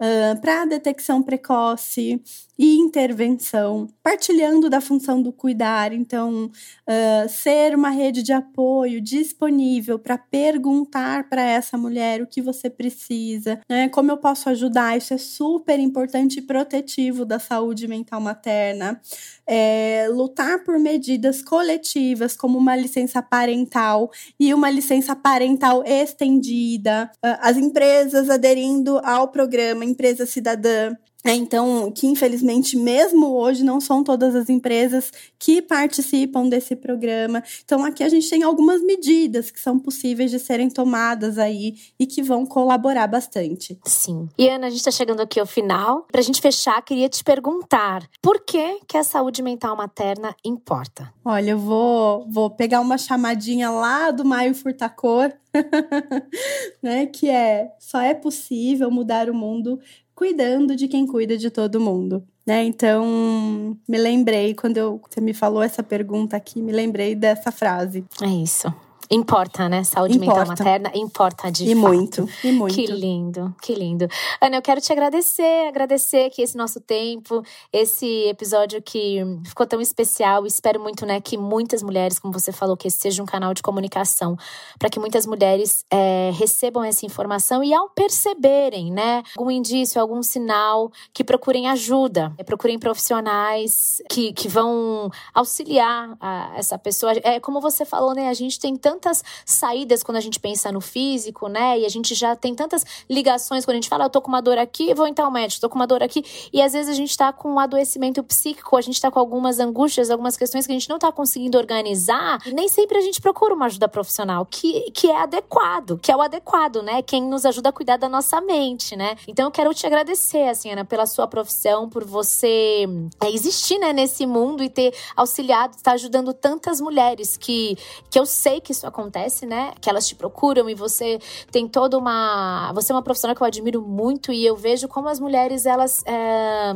uh, 0.00 0.40
para 0.40 0.64
detecção 0.64 1.22
precoce, 1.22 2.20
e 2.58 2.76
intervenção, 2.78 3.86
partilhando 4.02 4.70
da 4.70 4.80
função 4.80 5.20
do 5.20 5.30
cuidar, 5.30 5.92
então 5.92 6.46
uh, 6.46 7.28
ser 7.28 7.74
uma 7.74 7.90
rede 7.90 8.22
de 8.22 8.32
apoio 8.32 9.00
disponível 9.00 9.98
para 9.98 10.16
perguntar 10.16 11.28
para 11.28 11.42
essa 11.42 11.76
mulher 11.76 12.22
o 12.22 12.26
que 12.26 12.40
você 12.40 12.70
precisa, 12.70 13.60
né? 13.68 13.88
Como 13.90 14.10
eu 14.10 14.16
posso 14.16 14.48
ajudar? 14.48 14.96
Isso 14.96 15.12
é 15.12 15.18
super 15.18 15.78
importante 15.78 16.38
e 16.38 16.42
protetivo 16.42 17.26
da 17.26 17.38
saúde 17.38 17.86
mental 17.86 18.20
materna. 18.20 19.00
É, 19.46 20.08
lutar 20.10 20.64
por 20.64 20.78
medidas 20.78 21.42
coletivas, 21.42 22.34
como 22.46 22.58
uma 22.58 22.76
licença 22.76 23.20
parental 23.20 24.08
e 24.38 24.54
uma 24.54 24.70
licença 24.70 25.16
parental 25.16 25.82
estendida, 25.84 27.10
uh, 27.16 27.38
as 27.40 27.56
empresas 27.56 28.30
aderindo 28.30 29.00
ao 29.02 29.26
programa 29.26 29.84
Empresa 29.84 30.24
Cidadã, 30.24 30.94
é, 31.26 31.34
então, 31.34 31.90
que 31.90 32.06
infelizmente, 32.06 32.76
mesmo 32.76 33.34
hoje, 33.34 33.64
não 33.64 33.80
são 33.80 34.04
todas 34.04 34.34
as 34.36 34.48
empresas 34.48 35.12
que 35.36 35.60
participam 35.60 36.48
desse 36.48 36.76
programa. 36.76 37.42
Então, 37.64 37.84
aqui 37.84 38.04
a 38.04 38.08
gente 38.08 38.30
tem 38.30 38.44
algumas 38.44 38.80
medidas 38.80 39.50
que 39.50 39.58
são 39.58 39.76
possíveis 39.76 40.30
de 40.30 40.38
serem 40.38 40.70
tomadas 40.70 41.36
aí 41.36 41.74
e 41.98 42.06
que 42.06 42.22
vão 42.22 42.46
colaborar 42.46 43.08
bastante. 43.08 43.76
Sim. 43.84 44.28
E 44.38 44.48
Ana, 44.48 44.68
a 44.68 44.70
gente 44.70 44.78
está 44.78 44.92
chegando 44.92 45.20
aqui 45.20 45.40
ao 45.40 45.46
final. 45.46 46.06
Para 46.12 46.20
a 46.20 46.24
gente 46.24 46.40
fechar, 46.40 46.80
queria 46.82 47.08
te 47.08 47.24
perguntar: 47.24 48.08
por 48.22 48.44
que, 48.44 48.78
que 48.86 48.96
a 48.96 49.02
saúde 49.02 49.42
mental 49.42 49.76
materna 49.76 50.32
importa? 50.44 51.12
Olha, 51.24 51.50
eu 51.50 51.58
vou, 51.58 52.24
vou 52.30 52.50
pegar 52.50 52.80
uma 52.80 52.96
chamadinha 52.96 53.68
lá 53.68 54.12
do 54.12 54.24
Maio 54.24 54.54
Furtacor, 54.54 55.32
né? 56.80 57.06
Que 57.06 57.28
é 57.28 57.74
só 57.80 58.00
é 58.00 58.14
possível 58.14 58.92
mudar 58.92 59.28
o 59.28 59.34
mundo 59.34 59.80
cuidando 60.16 60.74
de 60.74 60.88
quem 60.88 61.06
cuida 61.06 61.36
de 61.36 61.50
todo 61.50 61.78
mundo. 61.78 62.26
Né? 62.44 62.64
Então, 62.64 63.76
me 63.86 63.98
lembrei, 63.98 64.54
quando 64.54 64.78
eu, 64.78 65.00
você 65.08 65.20
me 65.20 65.34
falou 65.34 65.62
essa 65.62 65.82
pergunta 65.82 66.36
aqui, 66.36 66.62
me 66.62 66.72
lembrei 66.72 67.14
dessa 67.14 67.52
frase. 67.52 68.04
É 68.22 68.26
isso. 68.26 68.72
Importa, 69.10 69.68
né? 69.68 69.84
Saúde 69.84 70.16
importa. 70.16 70.40
mental 70.40 70.48
materna 70.48 70.90
importa 70.94 71.50
de 71.50 71.70
e 71.70 71.74
fato. 71.74 71.86
muito, 71.86 72.28
e 72.42 72.52
muito. 72.52 72.74
Que 72.74 72.86
lindo, 72.86 73.54
que 73.62 73.74
lindo. 73.74 74.08
Ana, 74.40 74.56
eu 74.56 74.62
quero 74.62 74.80
te 74.80 74.92
agradecer, 74.92 75.68
agradecer 75.68 76.26
aqui 76.26 76.42
esse 76.42 76.56
nosso 76.56 76.80
tempo, 76.80 77.42
esse 77.72 78.06
episódio 78.28 78.82
que 78.82 79.20
ficou 79.44 79.66
tão 79.66 79.80
especial. 79.80 80.44
Espero 80.46 80.80
muito, 80.80 81.06
né, 81.06 81.20
que 81.20 81.38
muitas 81.38 81.82
mulheres, 81.82 82.18
como 82.18 82.32
você 82.32 82.50
falou, 82.52 82.76
que 82.76 82.88
esse 82.88 82.98
seja 82.98 83.22
um 83.22 83.26
canal 83.26 83.54
de 83.54 83.62
comunicação 83.62 84.36
para 84.78 84.90
que 84.90 84.98
muitas 84.98 85.26
mulheres 85.26 85.84
é, 85.90 86.30
recebam 86.34 86.82
essa 86.82 87.06
informação 87.06 87.62
e 87.62 87.72
ao 87.72 87.88
perceberem, 87.90 88.90
né, 88.92 89.22
algum 89.36 89.50
indício, 89.50 90.00
algum 90.00 90.22
sinal, 90.22 90.90
que 91.12 91.22
procurem 91.22 91.68
ajuda, 91.68 92.32
procurem 92.44 92.78
profissionais 92.78 94.02
que, 94.10 94.32
que 94.32 94.48
vão 94.48 95.10
auxiliar 95.32 96.16
a, 96.20 96.52
essa 96.56 96.76
pessoa. 96.76 97.12
É 97.22 97.38
como 97.38 97.60
você 97.60 97.84
falou, 97.84 98.14
né, 98.14 98.28
a 98.28 98.34
gente 98.34 98.58
tem 98.58 98.76
tanto 98.76 98.95
tantas 98.96 99.22
saídas 99.44 100.02
quando 100.02 100.16
a 100.16 100.20
gente 100.20 100.40
pensa 100.40 100.72
no 100.72 100.80
físico, 100.80 101.48
né? 101.48 101.78
E 101.78 101.86
a 101.86 101.88
gente 101.88 102.14
já 102.14 102.34
tem 102.34 102.54
tantas 102.54 102.84
ligações 103.08 103.64
quando 103.64 103.74
a 103.74 103.80
gente 103.80 103.88
fala, 103.88 104.04
eu 104.04 104.10
tô 104.10 104.20
com 104.20 104.28
uma 104.28 104.40
dor 104.40 104.58
aqui, 104.58 104.94
vou 104.94 105.06
entrar 105.06 105.26
ao 105.26 105.30
médico, 105.30 105.60
tô 105.60 105.68
com 105.68 105.76
uma 105.76 105.86
dor 105.86 106.02
aqui. 106.02 106.24
E 106.52 106.62
às 106.62 106.72
vezes 106.72 106.90
a 106.90 106.94
gente 106.94 107.16
tá 107.16 107.32
com 107.32 107.52
um 107.52 107.58
adoecimento 107.58 108.22
psíquico, 108.22 108.76
a 108.76 108.80
gente 108.80 109.00
tá 109.00 109.10
com 109.10 109.18
algumas 109.18 109.60
angústias, 109.60 110.10
algumas 110.10 110.36
questões 110.36 110.66
que 110.66 110.72
a 110.72 110.74
gente 110.74 110.88
não 110.88 110.98
tá 110.98 111.12
conseguindo 111.12 111.58
organizar. 111.58 112.40
E 112.46 112.52
nem 112.52 112.68
sempre 112.68 112.98
a 112.98 113.00
gente 113.00 113.20
procura 113.20 113.54
uma 113.54 113.66
ajuda 113.66 113.88
profissional 113.88 114.46
que, 114.46 114.90
que 114.92 115.10
é 115.10 115.20
adequado, 115.20 115.98
que 115.98 116.10
é 116.10 116.16
o 116.16 116.22
adequado, 116.22 116.82
né? 116.82 117.02
Quem 117.02 117.22
nos 117.22 117.44
ajuda 117.44 117.68
a 117.68 117.72
cuidar 117.72 117.98
da 117.98 118.08
nossa 118.08 118.40
mente, 118.40 118.96
né? 118.96 119.16
Então 119.28 119.46
eu 119.46 119.50
quero 119.50 119.72
te 119.74 119.86
agradecer, 119.86 120.48
assim, 120.48 120.70
Ana, 120.70 120.84
pela 120.84 121.06
sua 121.06 121.26
profissão, 121.26 121.88
por 121.88 122.04
você 122.04 122.86
é, 123.22 123.30
existir, 123.30 123.78
né, 123.78 123.92
nesse 123.92 124.26
mundo 124.26 124.62
e 124.62 124.70
ter 124.70 124.94
auxiliado, 125.14 125.76
estar 125.76 125.90
tá 125.90 125.94
ajudando 125.94 126.32
tantas 126.32 126.80
mulheres 126.80 127.36
que, 127.36 127.76
que 128.10 128.18
eu 128.18 128.24
sei 128.24 128.60
que 128.60 128.72
isso 128.72 128.85
isso 128.86 128.88
acontece, 128.88 129.46
né? 129.46 129.72
Que 129.80 129.90
elas 129.90 130.06
te 130.06 130.14
procuram 130.14 130.70
e 130.70 130.74
você 130.74 131.18
tem 131.50 131.68
toda 131.68 131.98
uma. 131.98 132.72
Você 132.74 132.92
é 132.92 132.94
uma 132.94 133.02
profissional 133.02 133.34
que 133.34 133.42
eu 133.42 133.46
admiro 133.46 133.82
muito 133.82 134.32
e 134.32 134.46
eu 134.46 134.56
vejo 134.56 134.88
como 134.88 135.08
as 135.08 135.18
mulheres 135.18 135.66
elas 135.66 136.02
é, 136.06 136.74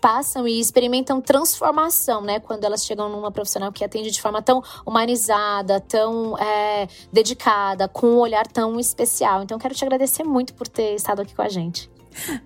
passam 0.00 0.46
e 0.46 0.58
experimentam 0.58 1.20
transformação, 1.20 2.20
né? 2.20 2.40
Quando 2.40 2.64
elas 2.64 2.84
chegam 2.84 3.08
numa 3.08 3.30
profissional 3.30 3.72
que 3.72 3.84
atende 3.84 4.10
de 4.10 4.20
forma 4.20 4.42
tão 4.42 4.62
humanizada, 4.84 5.80
tão 5.80 6.36
é, 6.38 6.88
dedicada, 7.12 7.88
com 7.88 8.06
um 8.06 8.18
olhar 8.18 8.46
tão 8.46 8.78
especial. 8.78 9.42
Então, 9.42 9.58
quero 9.58 9.74
te 9.74 9.84
agradecer 9.84 10.24
muito 10.24 10.54
por 10.54 10.66
ter 10.66 10.94
estado 10.94 11.22
aqui 11.22 11.34
com 11.34 11.42
a 11.42 11.48
gente. 11.48 11.91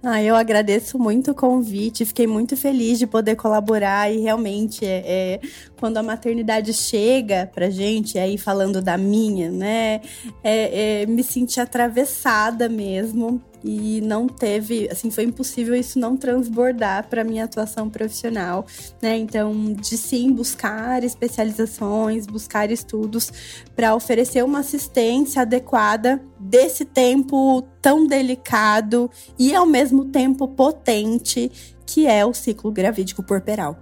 Ah, 0.02 0.22
eu 0.22 0.34
agradeço 0.36 0.98
muito 0.98 1.32
o 1.32 1.34
convite, 1.34 2.04
fiquei 2.04 2.26
muito 2.26 2.56
feliz 2.56 2.98
de 2.98 3.06
poder 3.06 3.36
colaborar 3.36 4.12
e 4.12 4.20
realmente 4.20 4.84
é, 4.84 5.02
é, 5.06 5.40
quando 5.78 5.96
a 5.96 6.02
maternidade 6.02 6.72
chega 6.72 7.50
pra 7.54 7.70
gente, 7.70 8.18
aí 8.18 8.38
falando 8.38 8.80
da 8.80 8.96
minha, 8.96 9.50
né, 9.50 10.00
é, 10.42 11.02
é, 11.02 11.06
me 11.06 11.22
senti 11.22 11.60
atravessada 11.60 12.68
mesmo 12.68 13.42
e 13.64 14.00
não 14.02 14.26
teve, 14.28 14.88
assim, 14.90 15.10
foi 15.10 15.24
impossível 15.24 15.74
isso 15.74 15.98
não 15.98 16.16
transbordar 16.16 17.08
para 17.08 17.24
minha 17.24 17.44
atuação 17.44 17.88
profissional, 17.90 18.66
né? 19.02 19.16
Então, 19.16 19.72
de 19.72 19.96
sim 19.96 20.32
buscar 20.32 21.02
especializações, 21.02 22.26
buscar 22.26 22.70
estudos 22.70 23.32
para 23.74 23.94
oferecer 23.94 24.44
uma 24.44 24.60
assistência 24.60 25.42
adequada 25.42 26.22
desse 26.38 26.84
tempo 26.84 27.62
tão 27.80 28.06
delicado 28.06 29.10
e 29.38 29.54
ao 29.54 29.66
mesmo 29.66 30.06
tempo 30.06 30.46
potente 30.48 31.50
que 31.86 32.06
é 32.06 32.26
o 32.26 32.34
ciclo 32.34 32.72
gravídico 32.72 33.22
porperal. 33.22 33.78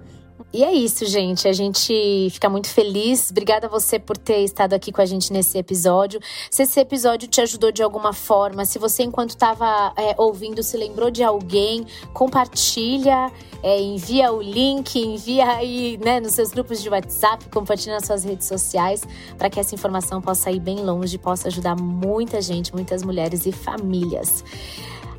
E 0.55 0.62
é 0.62 0.73
isso, 0.73 1.05
gente. 1.05 1.49
A 1.49 1.53
gente 1.53 2.29
fica 2.31 2.49
muito 2.49 2.69
feliz. 2.69 3.29
Obrigada 3.29 3.67
a 3.67 3.69
você 3.69 3.99
por 3.99 4.17
ter 4.17 4.45
estado 4.45 4.73
aqui 4.73 4.93
com 4.93 5.01
a 5.01 5.05
gente 5.05 5.33
nesse 5.33 5.59
episódio. 5.59 6.21
Se 6.49 6.62
esse 6.62 6.79
episódio 6.79 7.27
te 7.27 7.40
ajudou 7.40 7.73
de 7.73 7.83
alguma 7.83 8.12
forma, 8.12 8.64
se 8.64 8.79
você, 8.79 9.03
enquanto 9.03 9.31
estava 9.31 9.93
é, 9.97 10.14
ouvindo, 10.17 10.62
se 10.62 10.77
lembrou 10.77 11.11
de 11.11 11.25
alguém, 11.25 11.85
compartilha, 12.12 13.33
é, 13.64 13.81
envia 13.81 14.31
o 14.33 14.40
link, 14.40 14.97
envia 14.97 15.57
aí 15.57 15.99
né, 16.01 16.21
nos 16.21 16.35
seus 16.35 16.53
grupos 16.53 16.81
de 16.81 16.88
WhatsApp, 16.88 17.47
compartilha 17.49 17.97
nas 17.97 18.07
suas 18.07 18.23
redes 18.23 18.47
sociais, 18.47 19.03
para 19.37 19.51
que 19.51 19.59
essa 19.59 19.75
informação 19.75 20.23
possa 20.23 20.53
ir 20.53 20.61
bem 20.61 20.85
longe, 20.85 21.19
possa 21.19 21.49
ajudar 21.49 21.75
muita 21.75 22.40
gente, 22.40 22.73
muitas 22.73 23.03
mulheres 23.03 23.45
e 23.45 23.51
famílias. 23.51 24.45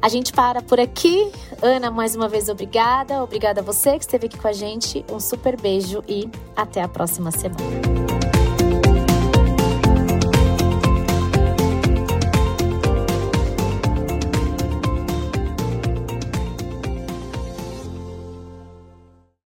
A 0.01 0.09
gente 0.09 0.31
para 0.31 0.61
por 0.61 0.79
aqui. 0.79 1.31
Ana, 1.61 1.89
mais 1.89 2.15
uma 2.15 2.27
vez, 2.27 2.49
obrigada. 2.49 3.23
Obrigada 3.23 3.61
a 3.61 3.63
você 3.63 3.97
que 3.97 4.05
esteve 4.05 4.27
aqui 4.27 4.37
com 4.37 4.47
a 4.47 4.53
gente. 4.53 5.05
Um 5.11 5.19
super 5.19 5.59
beijo 5.59 6.03
e 6.07 6.29
até 6.55 6.81
a 6.81 6.87
próxima 6.87 7.31
semana. 7.31 8.04